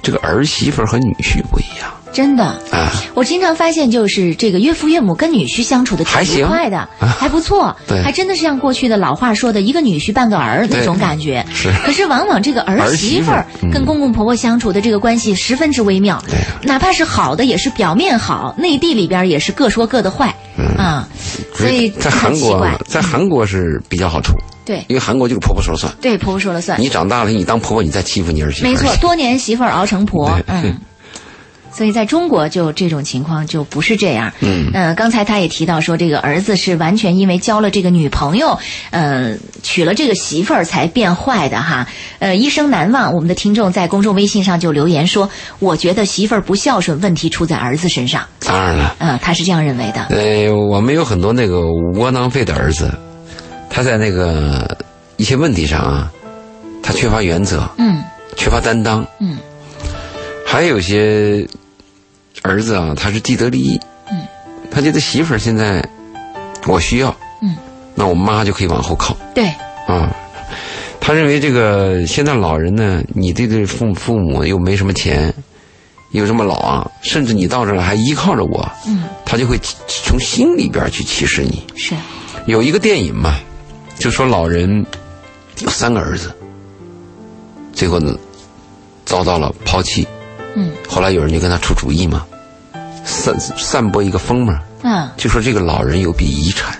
[0.01, 1.91] 这个儿媳妇和女婿不一样。
[2.15, 2.89] 真的啊！
[3.13, 7.75] 我经常发现，就是这个岳父岳母跟女婿相处的挺愉快的，还不错。
[7.85, 11.45] 对，还真的是像过去的老话说的“一个女婿半个儿”那种感觉。
[11.53, 11.69] 是。
[11.85, 16.23] 可是往往这个儿媳妇儿跟公公婆婆相处的这个关系十分之微妙。
[16.25, 16.37] 对。
[16.63, 20.33] 哪怕是好的，也是表面好，内地里边也是各说各的坏。
[20.57, 20.65] 嗯。
[20.77, 21.09] 啊，
[21.53, 24.33] 所以在韩国，在韩国是比较好处。
[24.63, 24.85] 对。
[24.87, 25.93] 因为韩国就是婆婆说了算。
[25.99, 26.79] 对，婆婆说了算。
[26.79, 28.69] 你长大了，你当婆婆，你再欺负你儿媳妇。
[28.69, 30.39] 没错，多年媳妇熬成婆。
[30.47, 30.79] 嗯。
[31.75, 34.31] 所以在中国就这种情况就不是这样。
[34.39, 38.57] 嗯，呃，刚才他也提到说，这个儿子是完全因为交了这个女朋友，
[38.91, 41.85] 呃，娶了这个媳妇儿才变坏的哈。
[42.19, 43.13] 呃，一生难忘。
[43.13, 48.25] 我们的听众在公众微信上就留言说，我觉得媳妇儿不孝顺，问题出在儿子身上。
[48.39, 50.05] 当然了，嗯，他是这样认为的。
[50.11, 51.59] 呃，我们有很多那个
[51.95, 52.89] 窝囊废的儿子，
[53.69, 54.77] 他在那个
[55.17, 56.09] 一些问题上啊，
[56.81, 58.01] 他缺乏原则，嗯，
[58.37, 59.37] 缺乏担当，嗯，
[60.47, 61.45] 还有些。
[62.45, 63.79] 儿子啊，他是既得利益，
[64.11, 64.21] 嗯，
[64.69, 65.83] 他觉得媳妇儿现在
[66.67, 67.55] 我需要，嗯，
[67.95, 69.47] 那我妈就可以往后靠，对，
[69.87, 70.15] 啊，
[70.99, 75.33] 他认为这个现在老人呢，你对这父父母又没什么钱，
[76.11, 81.65] 又这么老啊，甚至你到这儿还依靠着我，嗯，他就会从心里边去歧视你。
[81.75, 81.95] 是，
[82.45, 83.39] 有一个电影嘛，
[83.97, 84.85] 就说老人
[85.61, 86.31] 有三个儿子，
[87.73, 88.15] 最后呢
[89.03, 90.07] 遭到了抛弃，
[90.55, 92.25] 嗯，后来有人就跟他出主意嘛。
[93.05, 96.75] 散散播一个风嘛，嗯，就说这个老人有笔遗产，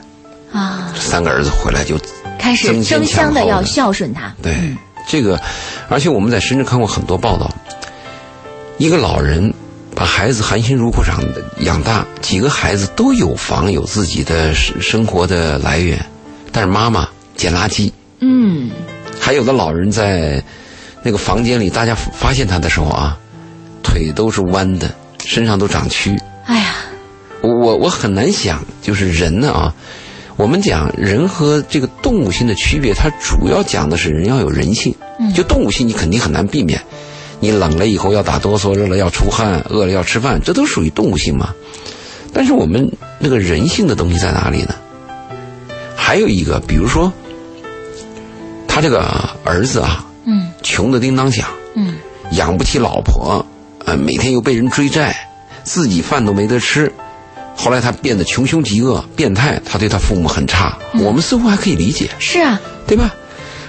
[0.51, 1.97] 啊，三个儿子回来就
[2.39, 4.33] 开始争相的要孝顺他。
[4.41, 4.75] 对，
[5.07, 5.39] 这个，
[5.87, 7.49] 而且我们在深圳看过很多报道，
[8.77, 9.53] 一个老人
[9.95, 11.23] 把孩子含辛茹苦长
[11.59, 16.03] 养大，几个孩子都有房有自己的生生活的来源，
[16.51, 17.07] 但是妈妈
[17.37, 18.71] 捡垃圾，嗯，
[19.19, 20.43] 还有的老人在
[21.03, 23.15] 那个房间里，大家发现他的时候啊，
[23.83, 24.89] 腿都是弯的。
[25.25, 26.75] 身上都长蛆，哎呀，
[27.41, 29.73] 我我我很难想，就是人呢啊，
[30.37, 34.95] 我们讲人和这个动物性的区别，它主要讲的是人要有人性。
[35.19, 36.79] 嗯，就动物性你肯定很难避免，
[37.39, 41.53] 你冷了以后要打哆嗦，热了要出汗，饿了要吃饭，这都属于动物性嘛。
[42.33, 44.75] 但是我们那个人性的东西在哪里呢？
[45.95, 47.11] 还有一个，比如说
[48.67, 49.09] 他这个
[49.45, 51.95] 儿子啊，嗯，穷的叮当响，嗯，
[52.31, 53.45] 养不起老婆。
[53.85, 55.15] 呃，每天又被人追债，
[55.63, 56.91] 自己饭都没得吃，
[57.55, 60.77] 后来他变得穷凶极恶、变态，他对他父母很差。
[60.95, 63.13] 我们似乎还可以理解，是啊，对吧？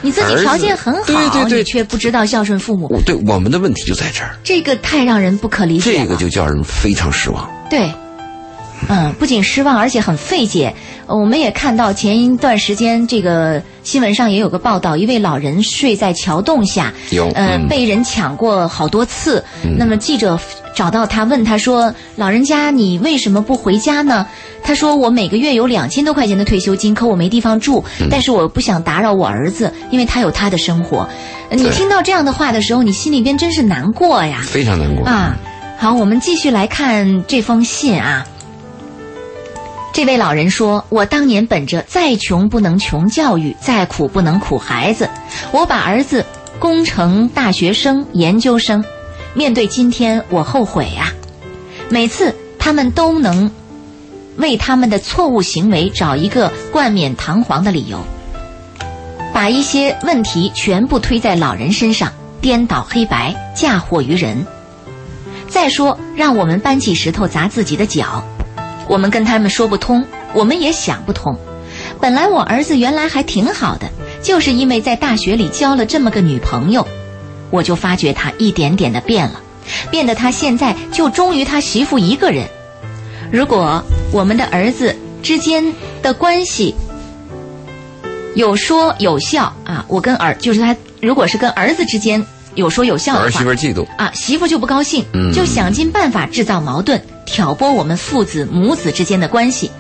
[0.03, 3.01] 你自己条件很好，对对对，你却不知道孝顺父母。
[3.05, 4.37] 对，我们的问题就在这儿。
[4.45, 7.51] 这个太让人不可理解这个就叫人非常失望。
[7.69, 7.91] 对，
[8.89, 10.73] 嗯，不仅失望，而且很费解。
[11.07, 19.43] 呃我们也看到前一段时间，这个新闻上也有个报道，一位老人睡在桥洞下，有呃，嗯被人抢过好多次。
[19.79, 20.39] 那么记者
[20.75, 24.27] 找到他，问他说：“老人家，你为什么不回家呢？”
[24.65, 31.09] 他说：“我每个月有两千多块钱的退休金，可我没地方住，嗯但是我不想打扰我儿子，因为他有他的生活。”
[31.51, 34.43] 呃你听到这样的话的时候，你心里边真是难过呀。
[34.45, 35.07] 非常难过。
[35.07, 35.37] 啊，
[35.79, 38.27] 好，我们继续来看这封信啊。
[39.97, 45.09] 这位老人说：“我当年本着再穷不能穷教育，再苦不能苦孩子，
[45.53, 46.23] 我把儿子
[46.59, 48.85] 供成大学生、研究生。
[49.33, 51.09] 面对今天，我后悔啊！
[51.89, 53.51] 每次他们都能
[54.37, 58.05] 为他们的错误行为找一个冠冕堂皇的理由，
[59.33, 64.45] 把一些问题全部推在老人身上，颠倒黑白，嫁祸于人。
[65.49, 68.23] 再说，让我们搬起石头砸自己的脚，
[68.88, 71.37] 我们跟他们说不通，我们也想不通。
[72.01, 73.88] 本来我儿子原来还挺好的，
[74.22, 76.87] 就是因为在大学里交了这么个女朋友，
[77.51, 79.40] 我就发觉他一点点的变了，
[79.90, 82.49] 变得他现在就忠于他媳妇一个人。
[83.33, 86.75] 如果我们的儿子之间的关系
[88.35, 99.71] 有说有笑啊，我跟儿就是他，如果是跟儿子之间有说有笑的话，儿媳妇嫉妒，啊，媳妇就不高兴，嗯就想尽办法制造矛盾，挑拨我们父子母子之间的关系，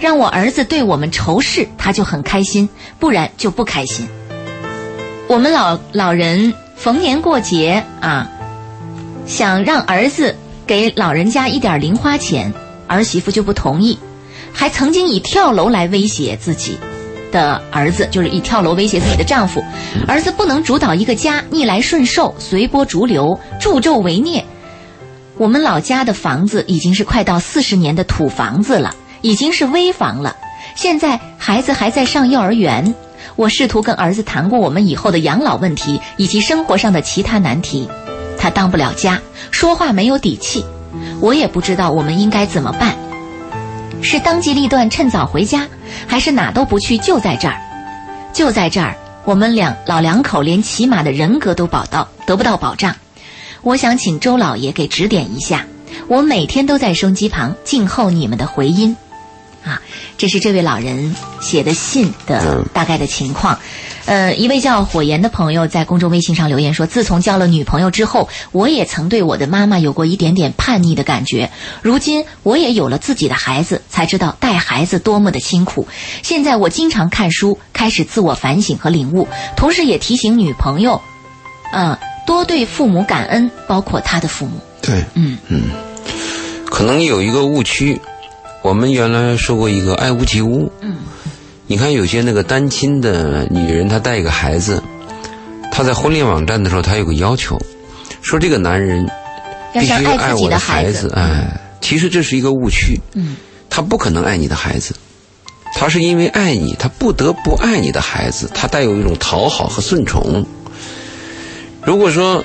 [0.00, 4.08] 让我儿子对我们仇视，他就很开心，不然就不开心。
[5.28, 8.28] 我们老老人逢年过节啊，
[9.26, 10.34] 想让儿子
[10.66, 12.52] 给老人家一点零花钱，
[12.86, 13.98] 儿媳妇就不同意，
[14.52, 16.78] 还曾经以跳楼来威胁自己
[17.30, 19.62] 的儿子，就是以跳楼威胁自己的丈夫。
[20.06, 24.44] 儿子不能主导一个家，逆来顺受，随波逐流，助纣为虐。
[25.38, 30.34] 我们老家的房子已经是快到四十年的土房子了，已经是危房了。
[30.74, 32.94] 现在孩子还在上幼儿园，
[33.36, 37.86] 我试图跟儿子谈过我们以后的养老问题以及生活上的其他难题，
[38.38, 39.20] 他当不了家，
[39.50, 40.64] 说话没有底气，
[41.20, 42.96] 我也不知道我们应该怎么办。
[44.02, 45.66] 是当机立断趁早回家，
[46.06, 47.60] 还是哪都不去就在这儿？
[48.32, 52.94] 就在这儿，我们两老两口连起码的人格都保到得不到保障。
[53.66, 55.66] 我想请周老爷给指点一下，
[56.06, 58.96] 我每天都在收音机旁静候你们的回音。
[59.64, 59.82] 啊，
[60.16, 63.58] 这是这位老人写的信的嗯大概的情况。
[64.04, 71.50] 呃，一位叫火焰的朋友在公众微信上留言说，自从交了女朋友之后，我也曾对我的妈妈有过一点点叛逆的感觉。
[71.82, 75.88] 如今我也有了自己的孩子，才知道带孩子多么的辛苦。
[76.22, 79.26] 现在我经常看书，开始自我反省和领悟，
[79.56, 81.02] 同时也提醒女朋友，
[81.72, 84.60] 嗯、多对父母感恩，包括他的父母。
[84.82, 85.62] 对，嗯嗯
[86.66, 87.98] 可能有一个误区。
[88.62, 90.70] 我们原来说过一个爱屋及乌。
[90.80, 90.96] 嗯，
[91.68, 94.82] 你看有些那个单亲的女人，她带一个孩子，
[95.70, 97.56] 她在婚恋网站的时候，她有个要求，
[98.22, 99.08] 说这个男人
[99.72, 101.12] 必须爱我的孩孩子。
[101.14, 102.98] 哎，其实这是一个误区。
[103.14, 103.36] 嗯，
[103.70, 104.94] 他不可能爱你的孩子，
[105.74, 110.44] 他是因为爱你，他不得不爱你的孩子，他带有一种讨好和顺从。
[111.86, 112.44] 如果说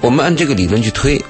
[0.00, 1.24] 我们按这个理论去推，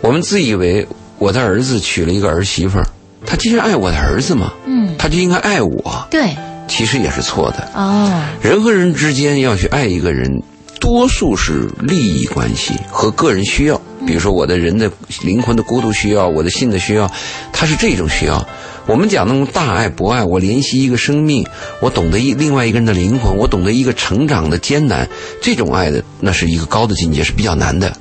[0.00, 2.86] 我们自以为我的儿子娶了一个儿媳妇儿，
[3.26, 6.34] 他既然爱我的儿子嘛，嗯，他就应该爱我，对，
[6.66, 7.70] 其实也是错的。
[7.74, 8.10] 哦，
[8.40, 10.42] 人和人之间要去爱一个人，
[10.80, 13.78] 多数是利益关系和个人需要。
[14.06, 14.90] 比如说我的人的
[15.22, 17.12] 灵魂的孤独需要，我的性的需要，
[17.52, 18.42] 他是这种需要。
[18.86, 21.46] 我们讲那种大爱博爱，我怜惜一个生命，
[21.80, 25.08] 我懂得一另外一个人的灵魂，我懂得一个成长的艰难，
[25.40, 27.96] 这种爱的那是一个高的境界，是比较难的。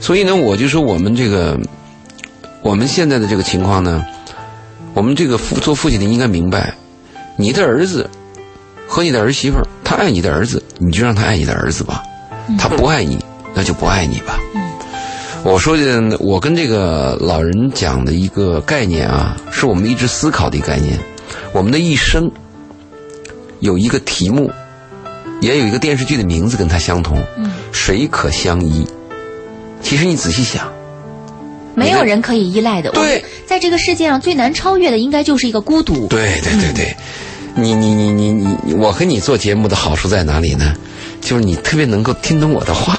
[0.00, 1.58] 所以呢，我就说我们这个
[2.62, 4.04] 我们现在的这个情况呢，
[4.94, 6.74] 我们这个父做父亲的应该明白，
[7.36, 8.10] 你的儿子
[8.88, 12.02] 和你的儿媳妇儿，他爱你的儿子，你就让他爱你的儿子吧；
[12.58, 13.18] 他不爱你，
[13.54, 14.38] 那就不爱你吧。
[15.44, 20.98] 我说的，我跟这个老人讲的一个概念啊，是我们一直思考的一个概念。
[21.52, 22.30] 我们的一生
[23.60, 24.50] 有一个题目，
[25.42, 27.22] 也有一个电视剧的名字跟它相同，
[27.72, 28.86] 谁可相依？
[29.82, 30.72] 其实你仔细想，
[31.74, 32.90] 没有人可以依赖的。
[32.92, 36.06] 对在这个世界上最难超越的，应该就是一个孤独。
[36.06, 36.96] 对对对对，
[37.54, 40.74] 你你你你你你，我和你做节目的好处在哪里呢？
[41.20, 42.98] 就是你特别能够听懂我的话。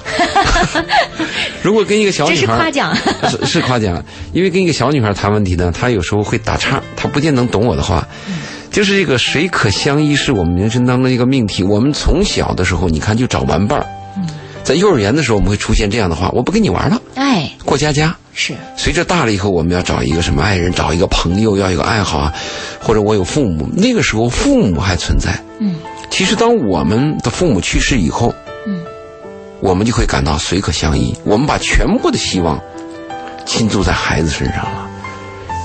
[1.66, 2.96] 如果跟一个小女孩是夸奖。
[3.28, 4.00] 是是夸奖，
[4.34, 8.08] 因为跟一个小女孩谈问题呢，她有时候会打岔，她不见能懂我的话。
[8.70, 11.64] 就是这个谁可相依是我们人生当中一个命题。
[11.64, 13.86] 我们从小的时候，你看就找玩伴儿。
[14.64, 18.16] 在幼儿园的时候，我们会出现这样的话：我不跟你玩了，哎，过家家。
[18.34, 22.34] 是，随着大了以后，我们要找一个什么爱人，找一个朋友，要一个爱好啊，
[22.80, 25.32] 或者我有父母，那个时候父母还存在。
[25.60, 25.76] 嗯
[26.12, 28.34] 其实当我们的父母去世以后，
[28.66, 28.80] 嗯，
[29.62, 32.60] 我们就会感到水可相依，我们把全部的希望
[33.46, 34.90] 倾注在孩子身上了。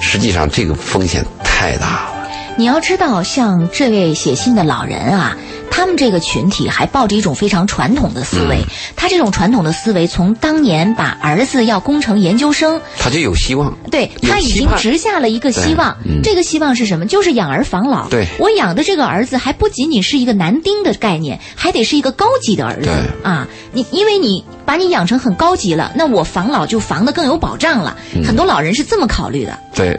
[0.01, 2.29] 实际上，这个风险太大了。
[2.57, 5.37] 你要知道，像这位写信的老人啊，
[5.71, 8.57] 他们这个群体还抱着一种非常传统的思维。
[8.57, 8.67] 嗯
[8.97, 13.75] 他这种传统的思维，从当年把儿子要攻成研究生，他就有希望。
[13.91, 15.97] 对他已经植下了一个希望。
[16.05, 17.07] 嗯这个希望是什么？
[17.07, 18.09] 就是养儿防老。
[18.11, 23.49] 对我养的这个儿子还不仅仅是一个男丁的概念，还得是一个高级的儿子对啊！
[23.73, 27.97] 你因为你把你养成很高级了，那我防老就防得更有保障了。
[28.15, 29.59] 嗯很多老人是这么考虑的。
[29.75, 29.99] 对，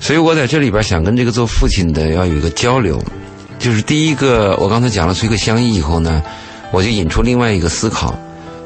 [0.00, 3.02] 所以我在这里边想跟这个做父亲的要有一个交流，
[3.64, 6.22] 就是第一个，我刚才讲了崔克相依以后呢，
[6.70, 8.14] 我就引出另外一个思考，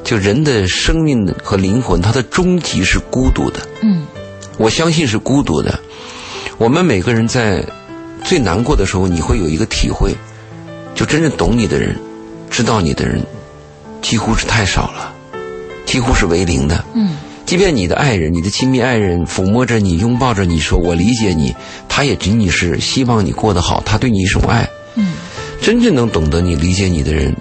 [0.02, 3.60] 就人的生命和灵魂，它的终极是孤独的。
[3.80, 4.04] 嗯
[4.56, 5.78] 我相信是孤独的。
[6.56, 7.64] 我们每个人在
[8.24, 10.12] 最难过的时候，你会有一个体会，
[10.96, 11.96] 就真正懂你的人，
[12.50, 13.24] 知道你的人，
[14.02, 15.14] 几乎是太少了，
[15.86, 16.84] 几乎是为零的。
[16.96, 21.54] 嗯即便你的爱人、你的亲密爱人抚摸着你、拥抱着你说“我理解你”，
[21.88, 24.68] 他也仅仅是希望你过得好，他对你一种爱。
[25.60, 27.34] 嗯真正能懂得你、理解你的人，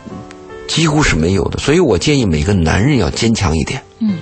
[0.68, 1.58] 几乎是没有的。
[1.60, 3.82] 所以我建议每个男人要坚强一点。
[4.00, 4.16] 嗯，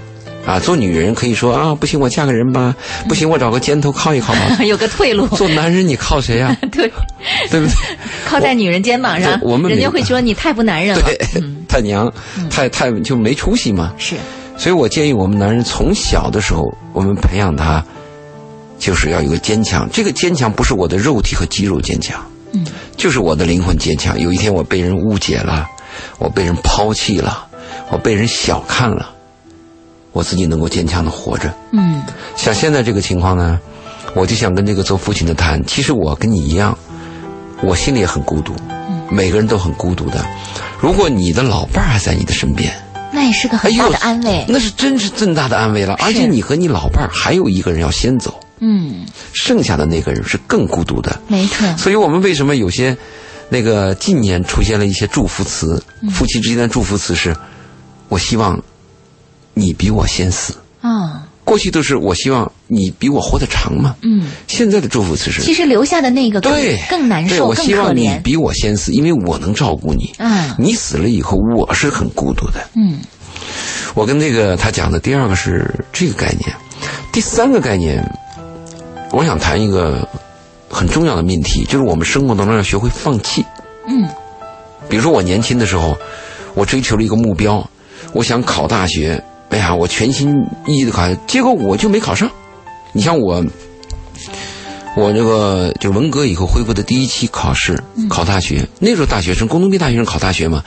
[0.45, 2.75] 啊，做女人可以说啊，不行，我嫁个人吧，
[3.07, 4.63] 不行，我找个肩头靠一靠吧。
[4.67, 5.25] 有个退路。
[5.29, 6.91] 做男人你靠谁呀、 对，
[7.49, 7.73] 对不对？
[8.27, 11.01] 靠在女人肩膀上，对我们人家会说你太不男人了。
[11.03, 11.17] 对，
[11.67, 12.11] 太娘，
[12.49, 13.93] 太太就没出息嘛。
[13.97, 14.15] 是，
[14.57, 16.61] 所以我建议我们男人从小的时候，
[16.93, 17.83] 我们培养他，
[18.77, 19.89] 就是要有个坚强。
[19.91, 22.23] 这个坚强不是我的肉体和肌肉坚强，
[22.55, 22.65] 嗯，
[22.97, 24.19] 就是我的灵魂坚强。
[24.19, 25.67] 有一天我被人误解了，
[26.17, 27.45] 我被人抛弃了，
[27.91, 29.09] 我被人小看了，
[30.11, 31.53] 我自己能够坚强的活着。
[31.71, 32.01] 嗯
[32.35, 33.59] 像现在这个情况呢，
[34.13, 36.77] 我就想跟这个做父亲的谈，其实我跟你一样，
[37.61, 38.53] 我心里也很孤独，
[39.09, 40.25] 每个人都很孤独的。
[40.79, 42.73] 如果你的老伴儿还在你的身边，
[43.11, 44.45] 那也是个很大的安慰。
[44.47, 45.95] 那是真是正大的安慰了。
[45.99, 51.19] 而且你和你老伴儿还有一个人要先走，嗯，剩下的那个人是更孤独的。
[51.27, 51.67] 没错。
[51.77, 52.95] 所以我们为什么有些
[53.49, 57.35] 那个近年出现了一些祝福词，夫妻之间的祝福词是：
[58.09, 58.61] 我希望
[59.53, 60.55] 你比我先死。
[60.81, 63.95] 啊、过去都是我希望你比我活得长嘛。
[64.03, 68.21] 嗯，现在的祝福词是其实留下的那个更对对更难受，更可我希望你怜。
[68.21, 70.13] 比我先死，因为我能照顾你。
[70.19, 72.67] 嗯你死了以后，我是很孤独的。
[72.75, 72.99] 嗯
[73.95, 76.53] 我跟那个他讲的第二个是这个概念，
[77.11, 78.03] 第三个概念，
[79.11, 80.07] 我想谈一个
[80.69, 83.45] 很重要的命题，就是我们生活当中要学会放弃。
[83.87, 84.07] 嗯
[84.87, 85.97] 比如说我年轻的时候，
[86.53, 87.67] 我追求了一个目标，
[88.13, 90.31] 我想考大学，哎呀，我全心
[90.67, 92.29] 一意的考，结果我就没考上。
[92.91, 93.43] 你像我，
[94.95, 100.63] 我这个就文革以后恢复的第一期考试，考大学，那时候大学生，工农兵大学生考大学嘛，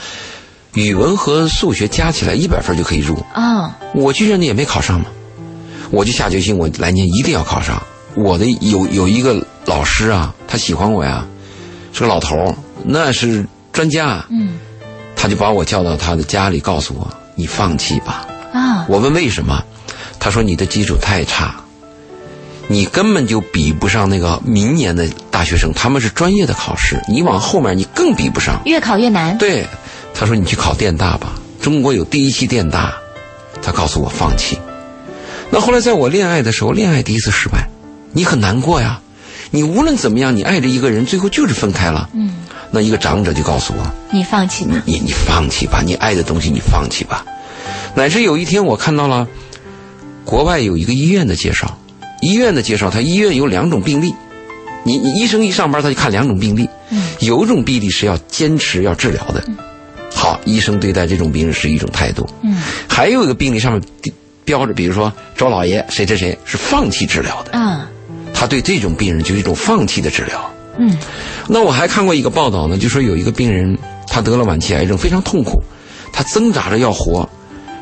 [0.74, 5.06] 语文和数学加起来一百分就可以入，啊我居然也没考上嘛，
[5.90, 7.80] 我就下决心，我来年一定要考上。
[8.18, 11.24] 我的有有一个老师啊，他喜欢我呀，
[11.92, 12.54] 是个老头儿
[12.84, 14.58] 那是专家，嗯
[15.14, 18.26] 他就把我叫到他的家里，告诉我：“你放弃吧。
[18.52, 19.62] 啊”我问为什么，
[20.18, 21.54] 他说：“你的基础太差，
[22.66, 29.36] 你根本就比不上那个明年的大学生，他们是专业的考试，你往后面你更比不上。”越考越难。
[29.38, 29.66] 对，
[30.14, 32.94] 他说你去考电大吧，中国有第一期电大。
[33.60, 34.58] 他告诉我放弃。
[35.50, 37.68] 那后来在我恋爱的时候，恋爱第一次失败，
[38.18, 39.00] 你很难过呀。
[39.50, 42.10] 你无论怎么样，你爱着一个人，最后就是分开了。
[42.12, 42.34] 嗯，
[42.72, 44.82] 那一个长者就告诉我，你放弃吧。
[44.84, 47.24] 你你放弃吧，你爱的东西你放弃吧。
[47.94, 49.26] 乃至有一天我看到了
[50.24, 51.78] 国外有一个医院的介绍，
[52.20, 54.12] 医院的介绍，他医院有两种病例，
[54.82, 57.04] 你你医生一上班他就看两种病例，嗯。
[57.20, 59.42] 有一种病例是要坚持要治疗的，
[60.12, 62.60] 好，医生对待这种病人是一种态度，嗯。
[62.88, 63.82] 还有一个病例上面
[64.44, 67.88] 标着，比如说周老爷谁谁谁是放弃治疗的，啊
[68.38, 70.48] 他对这种病人就是一种放弃的治疗。
[70.78, 70.96] 嗯
[71.48, 73.76] 那我还看过一个报道呢，就说有一个病人
[74.06, 75.60] 他得了晚期癌症，非常痛苦，
[76.12, 77.28] 他挣扎着要活。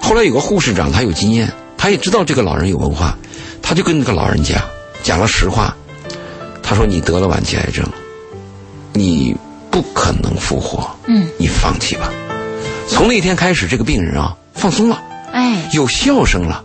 [0.00, 3.18] 后来有个护士长，他有经验，他也知道这个老人有文化，
[3.60, 4.64] 他就跟这个老人家
[5.02, 5.76] 讲了实话。
[6.62, 7.84] 他说：“你得了晚期癌症，
[8.94, 9.36] 你
[9.70, 12.10] 不可能复活，嗯，你放弃吧。”
[12.88, 15.02] 从那天开始，这个病人啊放松了，
[15.32, 16.64] 哎有笑声了。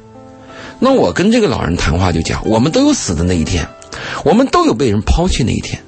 [0.80, 3.68] 那我跟这个老人谈话就讲，我们都有死的那一天，
[4.24, 5.82] 我们都有被人抛弃那一天。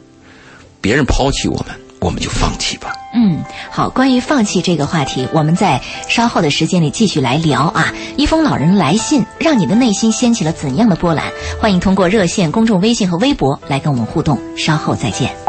[0.82, 1.68] 别人抛弃我们，
[2.00, 2.92] 我们就放弃吧。
[3.16, 7.94] 嗯，好，关于放弃这个话题，我们在稍后的时间里继续来聊啊。
[8.18, 11.32] 一封老人来信，让你的内心掀起了怎样的波澜？
[11.62, 14.38] 欢迎通过热线、公众微信和微博来跟我们互动。
[14.58, 15.43] 稍后再见。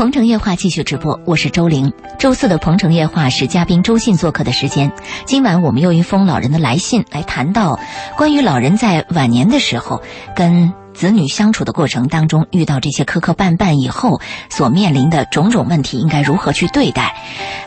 [0.00, 1.92] 鹏城夜话继续直播，我是周玲。
[2.18, 4.92] 周四的鹏城夜话是嘉宾周信做客的时间。
[5.26, 7.78] 今晚我们用一封老人的来信来谈到
[8.16, 10.00] 关于老人在晚年的时候
[10.34, 17.14] 跟子女相处的过程当中遇到这些磕磕绊绊以后所面临的种种问题，应该如何去对待？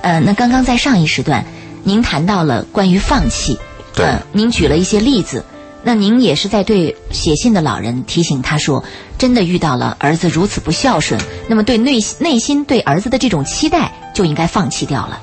[0.01, 1.45] 呃，那刚刚在上一时段，
[1.83, 3.59] 您谈到了关于放弃，
[3.93, 5.45] 对呃，您举了一些例子。
[5.83, 8.83] 那您也是在对写信的老人提醒他说，
[9.17, 15.19] 真的遇到了儿子如此不孝顺，那么对内内心对儿子的这种期待就应该放弃掉了。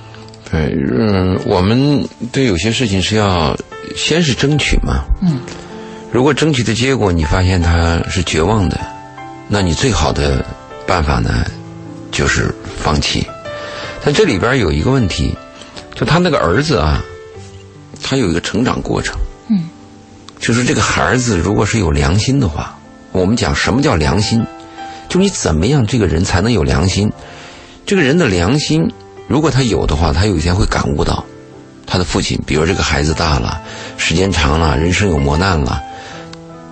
[0.51, 3.57] 对，嗯，我们对有些事情是要
[3.97, 5.05] 先是争取嘛。
[5.23, 5.41] 嗯。
[6.13, 8.79] 如果争取的结果你发现他是绝望的，
[9.49, 10.45] 那你最好的
[10.87, 11.47] 办法呢，
[12.11, 13.27] 就是放弃。
[14.05, 15.35] 但这里边有一个问题，
[15.95, 17.03] 就他那个儿子啊，
[18.03, 19.17] 他有一个成长过程。
[20.41, 22.77] 就是这个孩子如果是有良心的话，
[23.13, 24.45] 我们讲什么叫良心？
[25.09, 27.13] 就你怎么样这个人才能有良心？
[27.85, 28.91] 这个人的良心，
[29.29, 31.25] 如果他有的话，他有一天会感悟到，
[31.87, 33.61] 他的父亲，比如这个孩子大了，
[33.99, 35.83] 时间长了，人生有磨难了。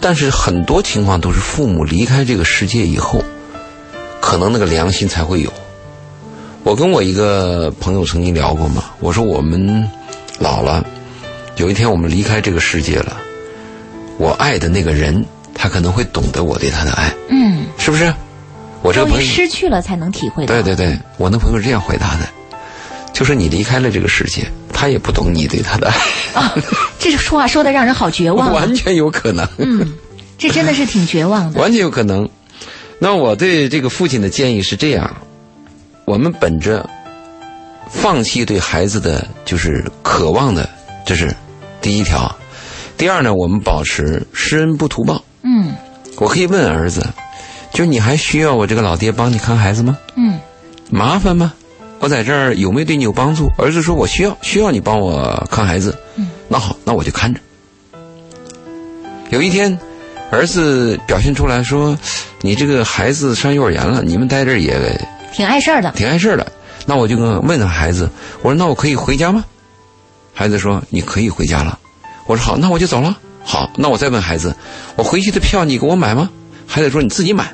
[0.00, 3.22] 但是很多情况都是父母离开这个世界以后，
[4.20, 5.52] 可能那个良心才会有。
[6.62, 9.88] 我跟我一个朋友曾经聊过嘛，我说我们
[10.38, 10.84] 老了，
[11.56, 13.16] 有一天我们离开这个世界了，
[14.18, 18.12] 我爱的那个人，他可能会懂得我对他的爱，嗯，是不是？
[18.82, 20.54] 我这个朋友失去了才能体会到。
[20.54, 22.28] 对对对，我那朋友是这样回答的，
[23.12, 26.54] 就是你离开了这个世界，他也不懂你对他的爱，啊，
[26.98, 28.52] 这说话说的让人好绝望、啊。
[28.54, 29.94] 完全有可能，嗯，
[30.36, 31.58] 这真的是挺绝望的。
[31.62, 32.28] 完全有可能。
[33.00, 35.16] 那我对这个父亲的建议是这样：
[36.04, 36.88] 我们本着
[37.90, 40.68] 放弃对孩子的就是渴望的，
[41.04, 41.34] 这是
[41.80, 42.32] 第一条。
[42.98, 45.22] 第二呢，我们保持施恩不图报。
[45.42, 45.72] 嗯
[46.16, 47.06] 我可以问儿子，
[47.72, 49.96] 就你还需要我这个老爹帮你看孩子吗？
[50.16, 50.38] 嗯
[50.90, 51.54] 麻烦吗？
[52.00, 53.48] 我在这儿有没有对你有帮助？
[53.56, 57.40] 儿子说：“我需要，需要你帮我看孩子。”嗯，那好，那我就看着。
[59.30, 59.78] 有一天，
[60.30, 61.96] 儿子表现出来说
[62.40, 64.76] ：“你这个孩子上幼儿园了，你们待这儿也
[65.32, 65.92] 挺碍事儿的。
[65.92, 66.52] 挺碍事儿的。”
[66.86, 68.08] 那我就跟问他孩子
[68.42, 69.44] ：“我说那我可以回家吗？”
[70.34, 71.78] 孩子说：“你可以回家了。”
[72.28, 74.54] 我说：“好，那我就走了。”好，那我再问孩子
[74.94, 76.30] ：“我回去的票你给我买吗？”
[76.68, 77.52] 孩子说：“你自己买。”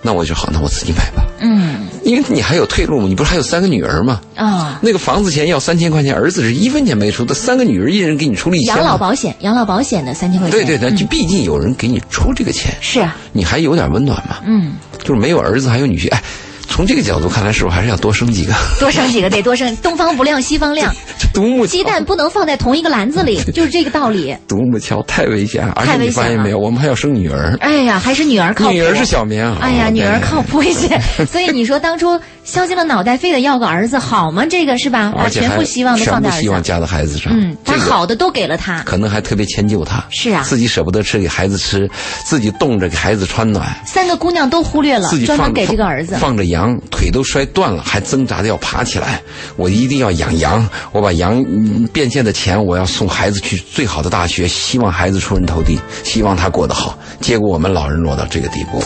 [0.00, 1.24] 那我就好，那我自己买吧。
[1.40, 4.20] 嗯因为你还有退路嘛，你不是还有三个女儿吗？
[4.36, 8.76] 啊，那个房子钱要三千块钱，儿子是一分钱没出，这三个女儿一人给你出了一千。
[8.76, 10.58] 养老保险，养老保险的三千块钱。
[10.58, 14.36] 对对对，嗯就毕竟有人给你出这个钱，是啊，你还有点温暖嘛。
[14.44, 16.22] 嗯，就是没有儿子还有女婿，哎，
[16.68, 18.52] 从这个角度看来，是不是还是要多生几个？
[18.78, 24.36] 多生几个得多生，东方不亮西方亮，这独木桥鸡蛋不能放在同一个篮子里， 就是这个道理。
[24.46, 28.72] 独木桥太危险了，而且你发现没有，我们还要生女儿，哎呀，还是女儿靠谱。
[28.72, 29.58] 女儿是小棉袄。
[29.58, 34.44] 哎呀，女儿靠谱一些， 所以你说当初削尖了脑袋非得要个儿子，好吗？
[34.48, 35.12] 这个是吧？
[35.16, 36.62] 把全部希望都放在希望。
[36.62, 37.32] 加在孩子上。
[37.34, 38.82] 嗯，把好的都给了他。
[38.82, 40.04] 可能还特别迁就他。
[40.10, 41.88] 是啊自己舍不得吃给孩子吃，
[42.24, 43.68] 自己冻着给孩子穿暖。
[43.86, 46.16] 三个姑娘都忽略了专门放给这个儿子。
[46.16, 46.57] 放着羊，
[46.90, 49.20] 腿都摔断了，还挣扎着要爬起来。
[49.56, 56.98] 我一定要养羊，我把羊嗯变现的钱，我要送孩子去最好的大学，希望孩子出人头地，希望他过得好。
[57.20, 58.82] 结果我们老人落到这个地步，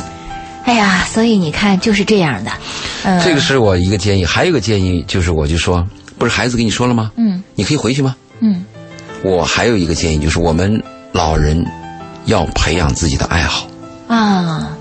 [0.64, 2.51] 哎呀，所以你看就是这样的。
[3.05, 4.25] 嗯，这个是我一个建议。
[4.25, 5.87] 还有一个建议就是，我就说，
[6.18, 7.12] 不是孩子跟你说了吗？
[7.16, 8.16] 嗯你可以回去吗？
[8.41, 8.64] 嗯
[9.23, 11.64] 我还有一个建议，就是我们老人
[12.25, 13.68] 要培养自己的爱好，
[14.09, 14.77] 啊，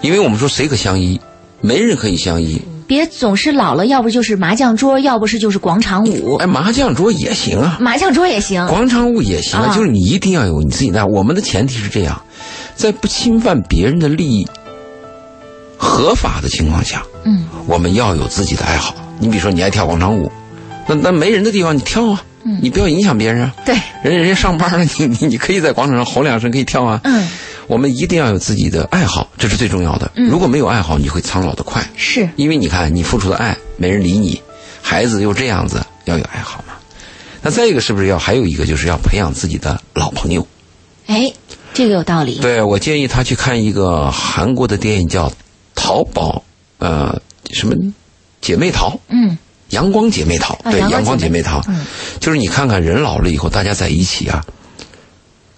[0.00, 1.20] 因为我们说谁可相依，
[1.64, 2.60] 没人可以相依。
[2.86, 6.34] 别总是老了，要不就是麻将桌，要不是就是广场舞。
[6.36, 8.66] 哎，麻将桌也行啊，麻将桌也行。
[8.66, 11.06] 广场舞也行啊，啊就是你一定要有你自己的。
[11.06, 12.20] 我们的前提是这样，
[12.74, 14.46] 在不侵犯别人的利益、
[15.78, 18.94] 合法的情况下，嗯我们要有自己的爱好。
[19.18, 20.30] 你比如说，你爱跳广场舞，
[20.86, 23.54] 那那没人的地方你跳啊，嗯你不要影响别人啊。
[23.64, 27.00] 对，人人家上班了，你你你可以在广场上吼两声，可以跳啊。
[27.04, 27.26] 嗯，
[27.66, 30.10] 我们一定要有自己的爱好，这是最重要的。
[30.14, 31.82] 如果没有爱好，你会苍老的快。
[31.96, 34.40] 是因为你看，你付出的爱没人理你，
[34.82, 36.74] 孩子又这样子，要有爱好嘛。
[37.42, 40.46] 那再一个是不是要还有一个就是要培养自己的老朋友？
[41.06, 41.30] 哎，
[41.74, 42.38] 这个有道理。
[42.38, 45.28] 对我建议他去看一个韩国的电影叫
[45.74, 46.42] 《淘宝》，
[46.84, 47.74] 呃，什么
[48.40, 49.36] 姐妹淘，嗯
[49.70, 51.84] 阳光姐妹淘，对，啊阳光姐妹姐妹淘，嗯
[52.20, 54.44] 就是你看看人老了以后，大家在一起啊，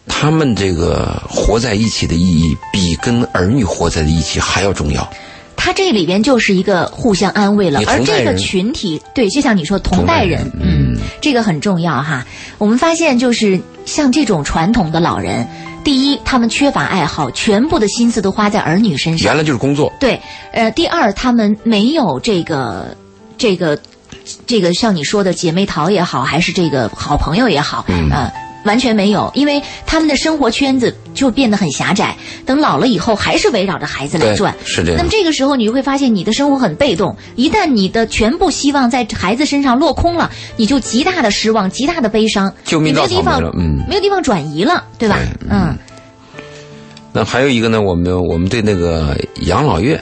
[0.09, 5.09] 他们这个活在一起的意义，比跟儿女活在一起还要重要。
[5.57, 12.25] 他这里边就是一个互相安慰了，而这个群体，对，就像你说同代人，嗯，这个很重要哈。
[12.59, 15.49] 我们发现就是像这种传统的老人，
[15.83, 19.27] 第一，他们缺乏爱好，全部的心思都花在儿女身上。
[19.27, 20.21] 原，来就是工作，对，
[20.53, 22.97] 呃，第二，他们没有这个
[23.37, 23.77] 这个
[24.47, 28.09] 这个像你说的姐妹淘也好，还是这个好朋友也好，嗯。
[28.11, 28.31] 呃，
[28.67, 32.15] 完全没有，因为他们的生活圈子就变得很狭窄。
[32.45, 34.55] 等老了以后，还是围绕着孩子来转。
[34.65, 37.17] 是这样那么这个时候，你就会发现你的生活很被动。
[37.37, 45.17] 一旦你的全部希望在孩子身上落空了，你就极大的失望，极大的悲伤，救命你没有地方稻草没了，嗯没有地方转移了，对吧？
[45.17, 45.77] 对嗯
[47.13, 49.99] 那还有一个呢，我们我们对那个养老院，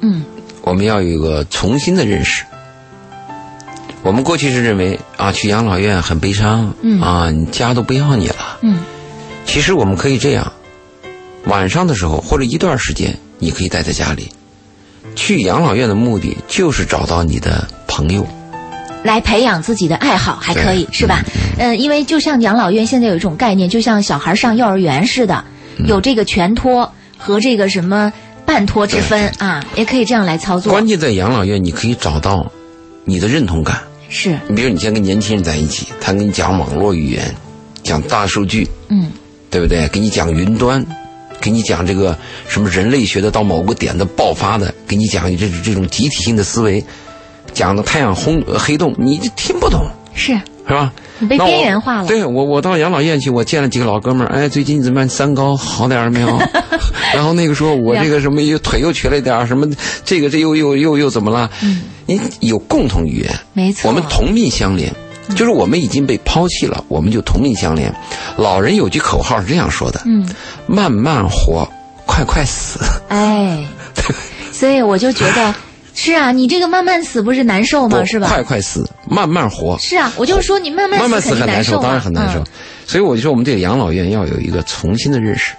[0.00, 0.24] 嗯
[0.62, 2.42] 我们要有一个重新的认识。
[4.06, 8.58] 我们过去是认为啊，去养老院很悲伤，嗯啊，你家都不要你了。
[8.62, 8.78] 嗯
[9.44, 10.52] 其实我们可以这样，
[11.46, 14.30] 晚上的时候或者一段时间，你可以待在家里。
[15.16, 18.24] 去养老院的目的就是找到你的朋友，
[19.02, 21.24] 来培养自己的爱好还可以是吧？
[21.58, 25.44] 嗯、因为就像养老院现在有一种概念，就像小孩上幼儿园似的，
[25.78, 28.12] 嗯有这个全托和这个什么
[28.44, 30.72] 半托之分啊，也可以这样来操作。
[30.72, 32.46] 关键在养老院，你可以找到
[33.04, 33.82] 你的认同感。
[34.08, 37.34] 是，你比如你现在跟年轻人在一起，他跟你讲网络语言，
[37.82, 39.10] 讲大数据，嗯
[39.50, 39.88] 对不对？
[39.88, 40.84] 给你讲云端，
[41.40, 42.16] 给你讲这个
[42.48, 46.84] 什么人类学的到某个点的爆发的，给你讲这这种集体性的思维，
[47.52, 50.32] 讲的太阳轰呃黑洞，你就听不懂，是，
[50.66, 50.92] 是吧？
[51.18, 52.06] 你被边缘化了。
[52.08, 55.08] 对我，我到养老院去，我见了几个老哥们儿，哎，最近怎么样？
[55.08, 56.38] 三高好点儿没有？
[57.14, 59.66] 然后那个说，我这个什么又腿又瘸了一点儿，什么
[60.04, 61.50] 这个这又又又又怎么了？
[61.62, 64.92] 嗯，你有共同语言，没错，我们同命相连，
[65.34, 67.94] 就是我们已经被抛弃了，我们就同命相连。
[68.36, 70.28] 老人有句口号是这样说的：嗯，
[70.66, 71.66] 慢慢活，
[72.04, 72.80] 快快死。
[73.08, 73.64] 哎，
[74.52, 75.54] 所以我就觉得，
[75.96, 78.04] 是啊，你这个慢慢死不是难受吗？
[78.04, 78.28] 是吧？
[78.28, 79.76] 快快死，慢慢活。
[79.80, 82.38] 是啊，我就说你慢慢慢慢死很难受，啊当然很难受。
[82.38, 82.46] 嗯
[82.88, 85.54] 所以我就说，我们对养老院要有一个重新的认识。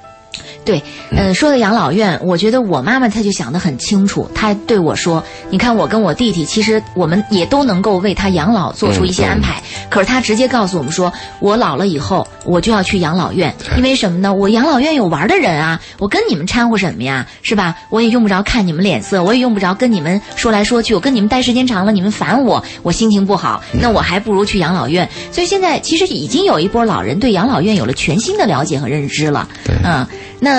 [0.68, 9.64] 对，嗯，说到养老院，我觉得我妈妈她就想得很清楚，她对我说：“你看，我跟我弟弟，其实我们也都能够为他养老做出一些安排。
[9.90, 14.34] 可是她直接告诉我们说，我老了以后，我就要去养老院，因为什么呢？
[14.34, 17.26] 我养老院有玩的人啊，我跟你们掺和什么呀？
[17.44, 17.74] 是吧？
[17.90, 25.08] 我也用不着看你们脸色，我也用不着跟你们说来说去，我跟你们待时间长了，你们烦我，我心情不好，那我还不如去养老院。
[25.32, 29.48] 所以现在其实已经有一波老人对养老院有了全新的了解和认知了。
[29.86, 30.06] 嗯，
[30.42, 30.57] 那。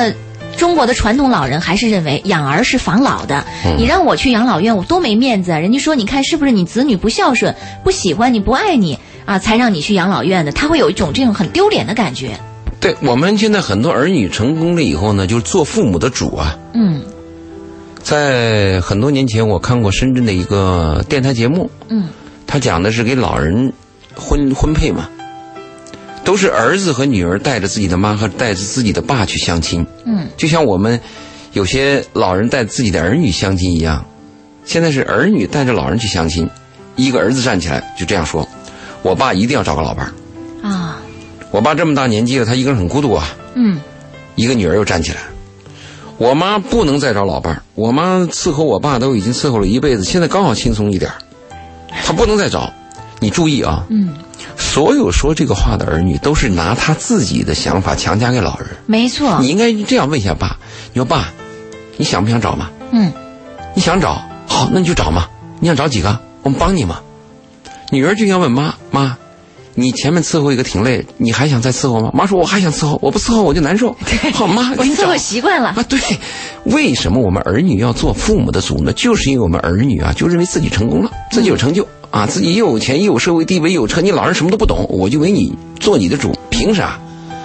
[0.56, 3.44] 中国的传统老人还是认为养儿是防老的，
[3.76, 5.58] 你让我去养老院，我多没面子啊！
[5.58, 10.50] 人家说，你看是不是你子女不孝顺、不喜欢你、不爱你啊，才让你去养老院的？
[10.50, 12.30] 他会有一种这种很丢脸的感觉。
[12.80, 16.56] 对我们现在很多儿女成功了以后呢，就是做父母的主啊。
[16.74, 17.02] 嗯
[18.02, 22.08] 在很多年前，我看过深圳的一个电台节目，嗯
[22.46, 23.72] 他讲的是给老人
[24.16, 25.08] 婚婚配嘛，
[26.28, 31.00] 都是儿子和女儿带着自己的妈和带着自己的爸去相亲，嗯就像我们
[31.54, 34.04] 有些老人带自己的儿女相亲一样。
[34.66, 36.46] 现在是儿女带着老人去相亲，
[36.96, 38.46] 一个儿子站起来就这样说
[39.00, 40.68] ：“我爸一定要找个老伴儿。
[40.68, 41.00] 啊
[41.50, 43.26] 我爸这么大年纪了，他一个人很孤独啊。”
[43.56, 43.80] 嗯
[44.34, 45.20] 一个女儿又站起来，
[46.18, 51.16] 我妈不能再找老伴儿，我妈伺候我爸都已经伺候了一辈子，现在刚好轻松一点儿，
[52.04, 52.70] 她不能再找。
[53.18, 54.12] 你注意啊，嗯，
[54.58, 58.68] 所有说这个话的儿女都是拿他自己的想法强加给老人。
[58.86, 60.58] 没错你，应该这样问一下爸，
[60.92, 61.32] 你说爸，
[61.96, 62.70] 你想不想找嘛？
[62.90, 63.12] 嗯
[63.74, 65.28] 你想找，好，那你就找嘛。
[65.60, 66.20] 你想找几个？
[66.42, 67.00] 我们帮你嘛。
[67.90, 69.16] 女儿就想问妈妈，
[69.78, 72.10] 你前面伺候一个挺累，你还想再伺候吗？
[72.12, 73.96] 妈说我还想伺候，我不伺候我就难受。
[74.32, 75.68] 好妈，我伺候习惯了。
[75.68, 76.00] 啊，对，
[76.64, 78.92] 为什么我们儿女要做父母的主呢？
[78.94, 84.00] 就是因为我们儿女啊，就认为自己成功了，自己有成就啊，自己又有钱，又有社会地位，又有车。
[84.00, 86.98] 你老人什么都不懂，我就为你做你的主，凭啥？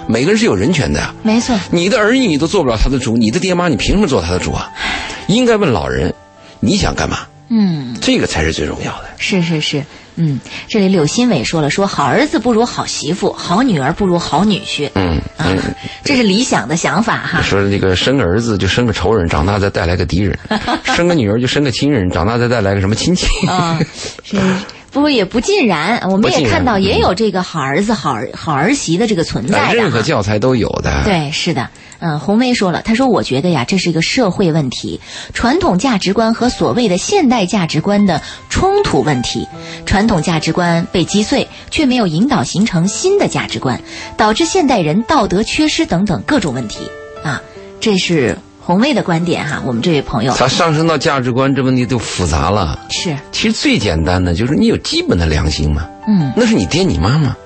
[0.08, 1.14] 每个人是有人权的呀。
[1.22, 4.68] 没错，你的儿女你都做不了他的主，你的爹妈你凭什么做他的主啊？
[5.28, 6.12] 应该问老人，
[6.58, 7.18] 你想干嘛？
[7.48, 9.04] 嗯，这个才是最重要的。
[9.18, 9.84] 是是是，
[10.16, 10.38] 嗯，
[10.68, 14.88] 这里柳新伟说了，说好儿子不如好媳妇，好女儿不如好女婿。
[14.94, 15.58] 嗯啊嗯，
[16.04, 17.42] 这是理想的想法哈。
[17.42, 20.34] 说那个生个儿子就生个仇人，长大再带来个敌人；
[20.94, 23.26] 生个女儿就生个亲人，长大再带来个什么亲戚。
[23.46, 23.78] 啊，
[24.22, 24.36] 是
[24.94, 30.00] 不过也不尽然，我们也看到也嗯有这个好儿子、好儿好儿媳的这个存在的任何。
[30.02, 31.02] 教材都有的。
[31.04, 31.68] 对，是的，
[31.98, 35.00] 嗯，红梅说了，她说我觉得呀，这是一个社会问题，
[35.32, 39.48] 传统价值观和所谓的现代价值观的冲突问题。
[39.84, 43.82] 传统价值观被击碎，却没有引导形成新的价值观，
[44.16, 46.88] 导致现代人道德缺失等等各种问题
[47.24, 47.42] 啊。
[47.80, 52.78] 这是红卫的观点哈，我们这位朋友他上升到价值观，这问题就复杂了。
[52.88, 57.36] 是，其实最简单的就是你有基本的良心嘛，嗯，那是你爹你妈吗？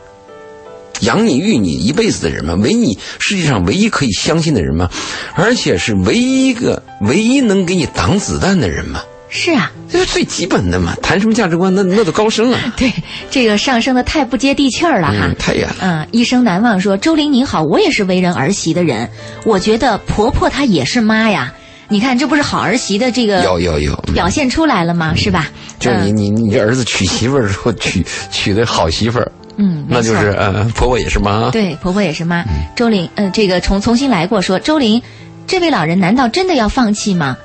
[1.00, 2.54] 养你育你一辈子的人吗？
[2.54, 4.90] 唯你世界上唯一可以相信的人吗？
[5.34, 9.00] 而且是唯一一个唯一能给你挡子弹的人吗？
[9.30, 10.94] 是啊，这是最基本的嘛。
[11.02, 12.92] 谈什么价值观，那那都高深了， 对，
[13.30, 15.26] 这个上升的太不接地气儿了哈。
[15.28, 15.74] 嗯，太远了。
[15.80, 19.08] 嗯，一生难忘说：“周玲你好，我也是为人儿媳的人，
[19.44, 21.52] 我觉得婆婆她也是妈呀。
[21.90, 25.14] 你看，这不是好儿媳的这个有有有，嗯表现出来了吗？
[25.16, 25.50] 是吧？
[25.78, 31.50] 就是你嗯你你这儿子娶媳妇儿的时候 娶娶的好媳妇儿，嗯，那就是呃婆婆也是妈。
[31.50, 32.44] 对，婆婆也是妈。
[32.76, 35.00] 周玲，呃，这个重重新来过说，周玲，
[35.46, 37.36] 这位老人难道真的要放弃吗？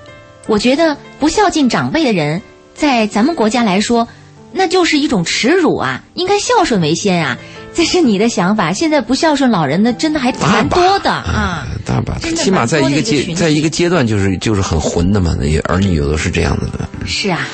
[0.48, 2.42] 我觉得不孝敬长辈的人，
[2.76, 4.08] 在咱们国家来说，
[4.52, 6.04] 那就是一种耻辱啊！
[6.14, 7.38] 应该孝顺为先啊！
[7.74, 8.72] 这是你的想法。
[8.72, 11.66] 现在不孝顺老人的，真的还蛮多的啊。
[11.86, 16.88] 大把，起码在一个阶在一个阶段就是就是很混的嘛，那些儿女有的是这样子的。
[17.08, 17.48] 是啊，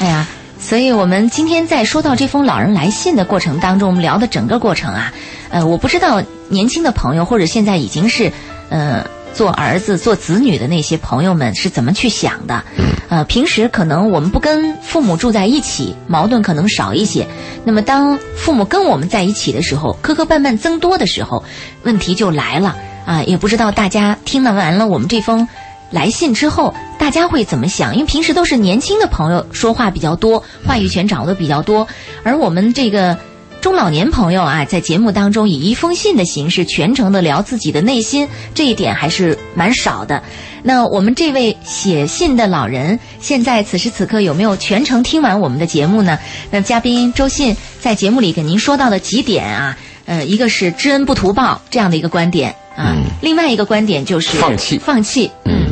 [0.00, 0.26] 哎呀，
[0.60, 5.12] 所以我们今天在说到这封老人来信的过程当中，我们聊的整个过程啊，
[5.48, 8.30] 呃，我不知道年轻的朋友或者现在已经是
[8.68, 12.62] 呃做儿子、做子女的那些朋友们是怎么去想的。
[13.08, 17.26] 呃，平时可能我们不跟父母住在一起，矛盾可能少一些。
[17.64, 21.44] 那么当父母跟我们在一起的时候，磕磕绊绊增多的时候，
[21.82, 23.22] 问题就来了啊！
[23.24, 25.46] 也不知道大家听了完了我们这封
[25.90, 27.94] 来信之后，大家会怎么想？
[27.94, 31.86] 因为平时都是年轻的朋友说话比较多，话语权掌握的比较多，
[32.22, 33.18] 而我们这个
[33.62, 40.20] 中老年朋友啊，在节目当中以一封信的形式全程的聊自己的内心，这一点还是蛮少的。
[40.64, 46.18] 那我们这位写信的老人，现在此时此刻有没有全程听完我们的节目呢？
[46.50, 55.71] 那嘉宾周信在节目里给您说到的几点啊，呃，一个是知恩不图报这样的一个观点啊，另外一个观点就是放弃放弃，嗯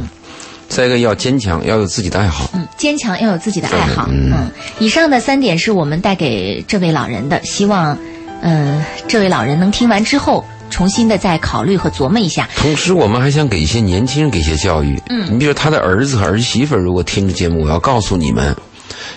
[0.70, 2.48] 再一个要坚强，要有自己的爱好。
[2.54, 4.08] 嗯，坚强要有自己的爱好。
[4.08, 7.98] 嗯嗯，以上的三点是我们带给这位老人的，希望，
[8.40, 12.48] 呃，这位老人能听完之后，重新的再考虑和琢磨一下。
[12.56, 14.96] 同时，我们还想给一些年轻人给一些教育。
[15.08, 18.54] 嗯，你比如说他的儿子和儿媳妇，如果听着节目，我要告诉你们，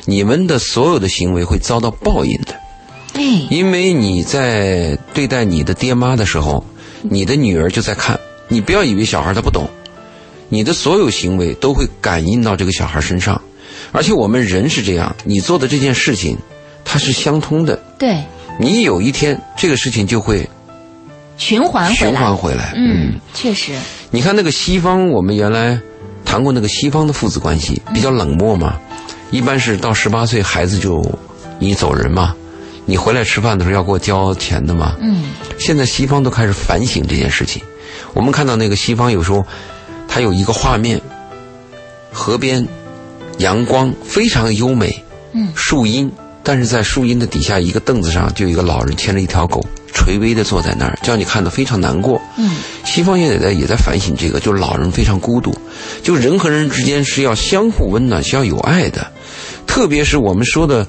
[0.06, 2.56] 你们的所有的行为会遭到报应的，
[3.14, 6.66] 哎，因为你在对待你的爹妈的时候，
[7.04, 8.20] 你的女儿就在看。
[8.50, 9.68] 你不要以为小孩他不懂，
[10.54, 13.42] 你的所有行为都会感应到这个小孩身上，
[13.92, 16.38] 而且我们人是这样，你做的这件事情，
[16.86, 17.76] 它是相通的。
[17.98, 18.24] 对，
[18.60, 20.48] 你有一天这个事情就会
[21.38, 22.16] 循环回循。
[22.16, 22.72] 环回来。
[22.76, 23.74] 嗯，确实，
[24.12, 25.82] 你看那个西方，我们原来
[26.24, 28.80] 谈过那个西方的父子关系比较冷漠嘛，
[29.32, 31.04] 一般是到十八岁孩子就
[31.58, 32.36] 你走人嘛，
[32.86, 34.96] 你回来吃饭的时候要给我交钱的嘛。
[35.02, 37.60] 嗯，现在西方都开始反省这件事情。
[38.14, 39.44] 我们看到那个西方有时候，
[40.14, 41.02] 它有一个画面，
[42.12, 42.68] 河边，
[43.40, 45.52] 阳光非常优美，嗯。
[45.56, 46.12] 树荫，
[46.44, 49.60] 但是在树荫的底下一个凳子上就有一个老人牵着一条狗，
[49.92, 52.22] 垂危的坐在那儿，叫你看的非常难过。
[52.38, 55.52] 嗯，西方也在也在反省这个，就是老人非常孤独，
[56.04, 59.12] 就人和人之间是要相互温暖，是要有爱的，
[59.66, 60.86] 特别是我们说的，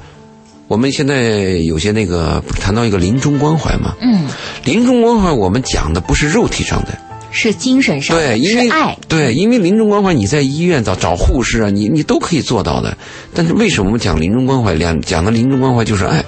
[0.68, 4.27] 我们现在有些那个不是谈到一个临终关怀嘛，嗯，
[4.64, 6.99] 临终关怀我们讲的不是肉体上的，
[7.35, 8.97] 是精神上的，对，因为爱。
[9.09, 12.97] 对，因为临终关怀你在医院找找护士啊，你你都可以做到的。
[13.35, 14.72] 但是为什么我们讲临终关怀？
[14.72, 16.24] 两讲的临终关怀就是爱。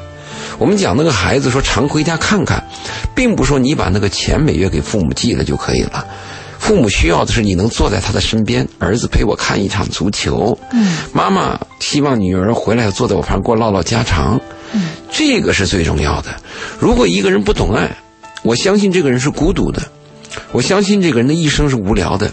[0.58, 2.62] 我们讲那个孩子说常回家看看，
[3.14, 6.04] 并不说你把那个钱每月给父母寄了就可以了。
[6.58, 14.40] 父母需要的是你能坐在他的身边，儿子陪我看一场足球，嗯，妈妈希望女儿回来坐在我旁边给我唠唠家常，
[14.72, 16.34] 嗯，这个是最重要的。
[16.80, 17.94] 如果一个人不懂爱，
[18.42, 19.82] 我相信这个人是孤独的，
[20.52, 22.32] 我相信这个人的一生是无聊的。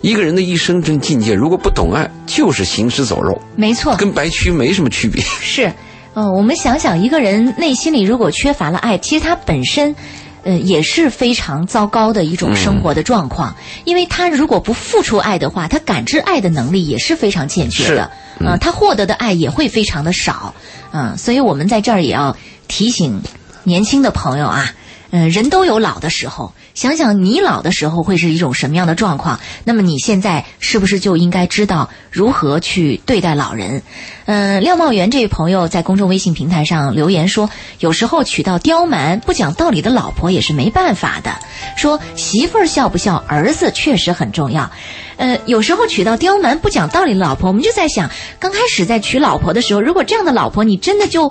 [0.00, 5.22] 一个人的一生真境界，如果不懂爱，就是行尸走肉，没错，跟白蛆没什么区别。
[5.22, 5.72] 是，
[6.12, 9.96] 呃，我们想想，一个人内心里如果缺乏了爱，其实他本身，
[10.42, 13.56] 呃，也是非常糟糕的一种生活的状况。
[13.86, 20.54] 因为他如果不付出爱的话，他感知爱的能力也是非常欠缺的，呃，他获得的爱也会非常的少，
[20.92, 22.36] 嗯、所以我们在这儿也要
[22.68, 23.22] 提醒
[23.62, 24.70] 年轻的朋友啊，
[25.12, 33.82] 呃，人都有老的时候，想想你老的时候会是一种什么样的状况，那么你现在是不是就应该知道如何去对待老人？
[34.26, 37.48] 嗯、廖茂元这位朋友在公众微信平台上留言说，
[37.78, 41.30] 有时候娶到刁蛮不讲道理的老婆也是没办法的。
[41.76, 44.68] 说媳妇儿孝不孝，儿子确实很重要。
[45.16, 48.10] 呃，有时候娶到刁蛮不讲道理的老婆，我们就在想，
[48.40, 51.30] 刚开始在娶老婆的时候，如果这样的老婆你真的就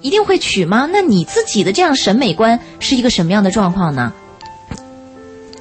[0.00, 0.88] 一定会娶吗？
[0.92, 4.12] 那你自己的这样审美观是一个什么样的状况呢？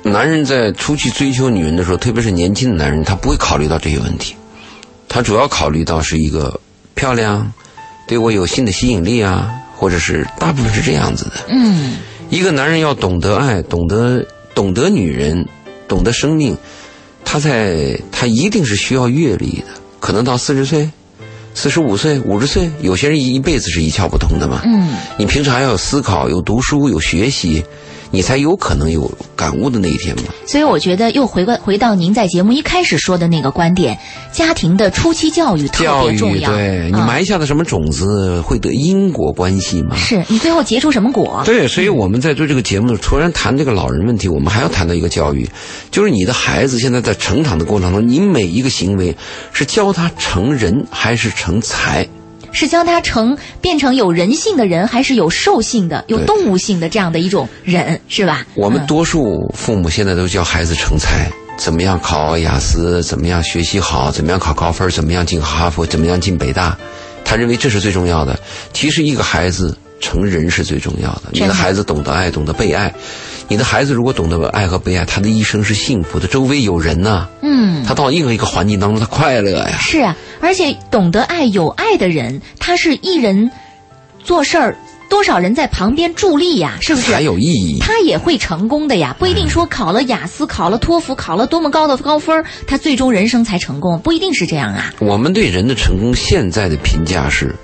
[0.05, 4.35] 男人在出去追求女人的时候，特别是年轻的男人，他不会考虑到这些问题，
[5.09, 6.59] 他主要考虑到是一个
[6.93, 7.51] 漂亮，
[8.07, 11.31] 对我有新的吸引力啊，或者是大部分是这样子的。
[11.47, 11.97] 嗯，
[12.29, 15.43] 一个男人要懂得爱，懂得懂得女人，
[15.87, 16.55] 懂得生命，
[17.23, 19.65] 他在他一定是需要阅历的，
[19.99, 20.87] 可能到四十岁、
[21.55, 24.61] 四十五岁、五十岁，有些人一辈子是一窍不通的嘛。
[24.65, 27.65] 嗯，你平常还要有思考，有读书，有学习，
[28.11, 30.23] 你才有可能有感悟的那一天嘛。
[30.47, 33.97] 所以我觉得又回过回到您在节目一开始说的那个观点，
[34.31, 36.51] 家庭的初期教育特教育别重要。
[36.51, 39.95] 对你啊埋下的什么种子，会得因果关系吗。
[39.95, 41.41] 是你最后结出什么果？
[41.45, 45.49] 对，所以我们在做这个节目，突然谈这个老人问题，我们还要谈到一个教育，
[45.91, 49.15] 就是你的孩子现在在成长的过程中，你每一个行为
[49.51, 52.07] 是教他成人还是成才？
[52.55, 58.47] 是将他成变成有人性的人，还是有兽性的、有动物性的这样的一种人，是吧？
[58.55, 66.77] 嗯我们多数父母现在都教孩子成才，怎么样考雅思，怎么样学习好，怎么样考高分，怎么样进哈佛，怎么样进北大，
[67.25, 68.39] 他认为这是最重要的。
[68.71, 71.23] 其实一个孩子成人是最重要的。
[71.31, 72.93] 你的孩子懂得爱，懂得被爱。
[73.47, 79.77] 你的孩子如果懂得爱和被爱，他的一生是幸福的，周围有人呐、嗯，他到任何一个环境当中，他快乐呀。
[79.79, 83.51] 是啊，而且懂得爱、有爱的人，他是一人
[84.23, 84.75] 做事儿，
[85.09, 87.11] 多少人在旁边助力呀，是不是？
[87.11, 87.77] 才有意义。
[87.79, 94.91] 他也会成功的呀，不一定说考了雅思、考了托福、考了多么高的高分，他最终人生才成功，不一定是这样啊。
[94.99, 97.55] 我们对人的成功现在的评价是，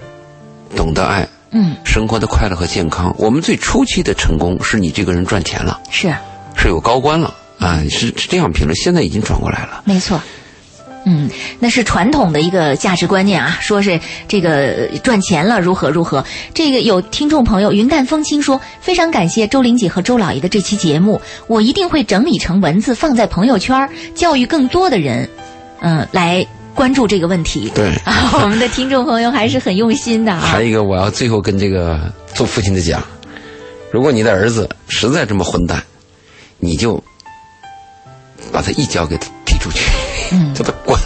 [0.76, 3.14] 懂得爱，嗯，生活的快乐和健康。
[3.18, 6.14] 我们最初期的成功是你这个人赚钱了，是
[6.56, 8.76] 是有高官了啊，是是这样评论。
[8.76, 9.82] 现在已经转过来了。
[9.86, 10.20] 没错。
[11.04, 11.28] 嗯，
[11.60, 16.24] 那是传统的一个价值观念啊，说是这个呃赚钱了如何如何。
[16.54, 25.28] 这个有听众朋友云淡风轻说，非常感谢周玲姐和周老爷的这期节目，我一定会整理成文字放在朋友圈，教育更多的人，
[25.82, 26.46] 嗯、来
[26.76, 27.72] 关注这个问题。
[27.76, 30.62] 对啊， 我们的听众朋友还是很用心的啊还。
[30.62, 33.02] 有一个，我要最后跟这个做父亲的讲，
[33.92, 35.82] 如果你的儿子实在这么混蛋，
[36.60, 37.02] 你就
[38.52, 39.82] 把他一脚给他踢出去，
[40.32, 40.98] 嗯 叫他滚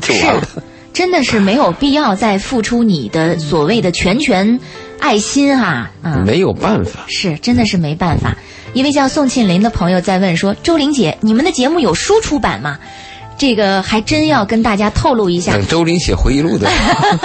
[0.00, 0.48] 就完了。
[0.92, 4.60] 真的是没有必要再付出你的所谓的全权
[5.00, 6.22] 爱心哈啊。
[6.26, 7.00] 没有办法。
[7.08, 8.36] 是，真的是没办法。
[8.74, 12.78] 一位叫宋庆林的朋友在问说：“周玲姐，你们的节目有书出版吗？”
[13.42, 16.70] 这个还真要跟大家透露一下等，周林写回忆录的，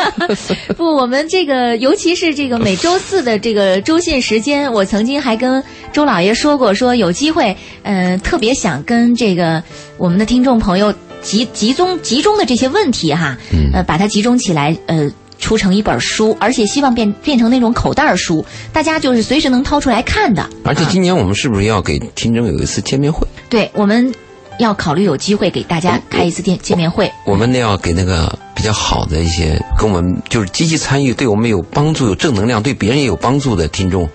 [0.76, 5.64] 不，我们这个尤其是这个每周四的这个周信时间，我曾经还跟
[5.94, 9.62] 周老爷说过，说有机会，呃，特别想跟这个
[10.00, 10.92] 我们的听众朋友
[11.22, 13.38] 集集中集中的这些问题哈，
[13.72, 15.12] 呃，把它集中起来，呃。
[15.40, 18.44] 出成一本书，而且希望变变成那种口袋书，
[18.74, 20.44] 大家就是随时能掏出来看的。
[20.64, 23.26] 而且今年我们是不是要给听众有一次见面会？
[23.48, 24.12] 对，我们
[24.60, 27.12] 要考虑有机会给大家开一次见见面会。
[27.26, 34.10] 我们呢要给那个比较好的一些跟我们就是积极参与、对我们有帮助、有正能量、对别人也有帮助的听众，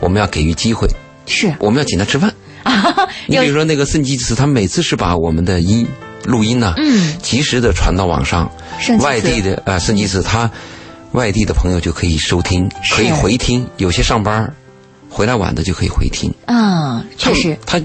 [0.00, 0.88] 我们要给予机会，
[1.26, 1.54] 是。
[1.58, 2.32] 我们要请他吃饭。
[3.26, 5.86] 你比如说那个圣基茨，他每次是把我们的音
[6.24, 9.06] 录音呢、嗯，及时的传到网上，圣基茨。
[9.06, 10.50] 外地的啊、呃圣基茨他
[11.12, 14.52] 外地的朋友就可以收听，可以回听，有些上班
[15.08, 16.32] 回来晚的就可以回听。
[16.46, 17.56] 啊、确实。
[17.66, 17.84] 他他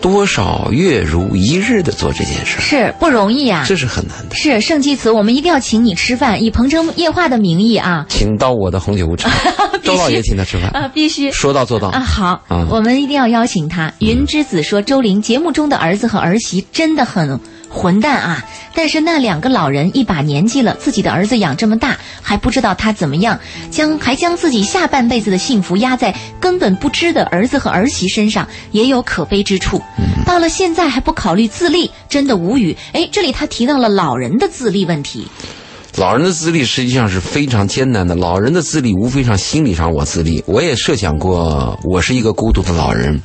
[0.00, 2.58] 多少月如一日的做这件事。
[2.58, 3.64] 儿，是不容易啊。
[3.66, 4.34] 这是很难的。
[4.34, 8.06] 是圣基慈，我们一定要请你吃饭，以鹏城夜话的名义啊。
[8.08, 9.26] 请到我的红酒屋吃，
[9.82, 11.30] 周老爷请他吃饭，啊，必须。
[11.32, 11.88] 说到做到。
[11.88, 12.66] 啊，好，啊。
[12.70, 13.92] 我们一定要邀请他。
[13.98, 18.44] 云之子说，周玲节目中的儿子和儿媳真的很混蛋啊！
[18.74, 23.38] 但是那两个老人一把年纪了，自己的儿子养这么大，还不知道他怎么样，
[23.70, 29.82] 将还将自己下半辈子的幸福压在根本不知的儿子和儿媳身上，也有可悲之处。
[30.24, 32.76] 到了现在还不考虑自立，真的无语。
[32.92, 35.26] 哎，这里他提到了老人的自立问题。
[35.96, 38.14] 老人的自立实际上是非常艰难的。
[38.14, 43.20] 老人的自立无非上心理上我自立，我也设想过我是一个孤独的老人，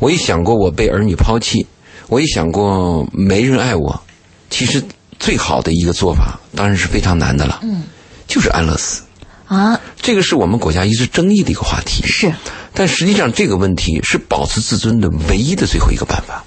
[0.00, 1.64] 我也想过我被儿女抛弃，
[2.08, 4.00] 我也想过没人爱我。
[4.48, 4.82] 其实
[5.18, 7.82] 最好的一个做法当然是非常难的了，嗯，
[8.26, 9.02] 就是安乐死。
[9.46, 12.02] 啊，这个是我们国家一直争议的一个话题。
[12.06, 12.32] 是
[12.72, 16.44] 但实际上这个问题是保持自尊的唯一的最后一个办法。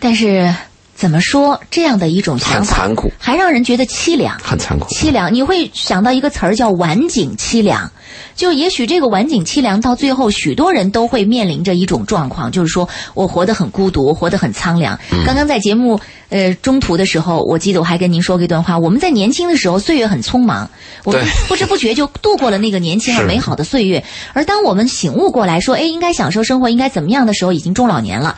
[0.00, 0.54] 但是
[0.98, 4.36] 怎么说，这样的一种想法很残酷还让人觉得凄凉。
[4.42, 4.86] 很残酷。
[4.88, 7.92] 凄凉，你会想到一个词儿叫“晚景凄凉”，
[8.34, 14.98] 就也许这个晚景凄凉到最后，许多人都会面临着一种状况，就是说我活得很孤独，活得很苍凉。
[15.12, 20.68] 嗯刚刚在节目呃中途的时候，我记得我还跟您说过一段话：我们在年轻的时候，岁月很匆忙，
[21.04, 24.02] 我们 不知不觉就度过了那个年轻而美好的岁月。
[24.32, 28.36] 而当我们醒悟过来说，哎，应该享受生活，应该怎么样的时候，已经中老年了。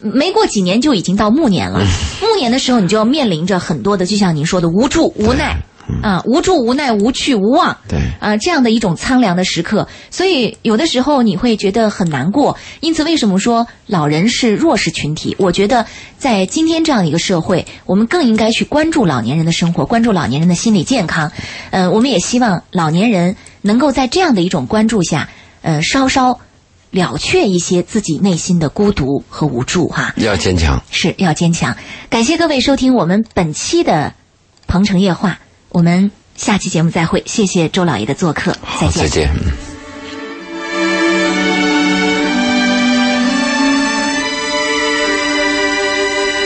[0.00, 1.80] 没过几年就已经到暮年了，
[2.20, 5.56] 暮年的时候你就要面临着很多的，就像您说的无助、无奈
[6.02, 12.56] 啊，无助、无奈、无趣、无望，对啊，这样的一种苍凉的时刻，所以有的时候你会觉得很难过。
[12.80, 15.36] 因此，为什么说老人是弱势群体？
[15.38, 15.86] 我觉得
[16.18, 21.30] 在今天这样一个社会，我们更应该去关注老年人的生活，关注老年人的心理健康。
[21.70, 25.28] 呃，我们也希望老年人能够在这样的一种关注下，
[25.62, 26.40] 呃，稍稍
[26.90, 30.14] 了却一些自己内心的孤独和无助哈。
[30.16, 30.82] 要坚强。
[30.90, 31.76] 是要坚强。
[32.08, 33.92] 感谢各位收听我们本期的
[34.66, 35.30] 《鹏城夜话》，
[35.70, 37.22] 我们下期节目再会。
[37.26, 39.08] 谢谢周老爷的做客，再，见再。
[39.08, 39.30] 见。
[39.34, 39.75] 嗯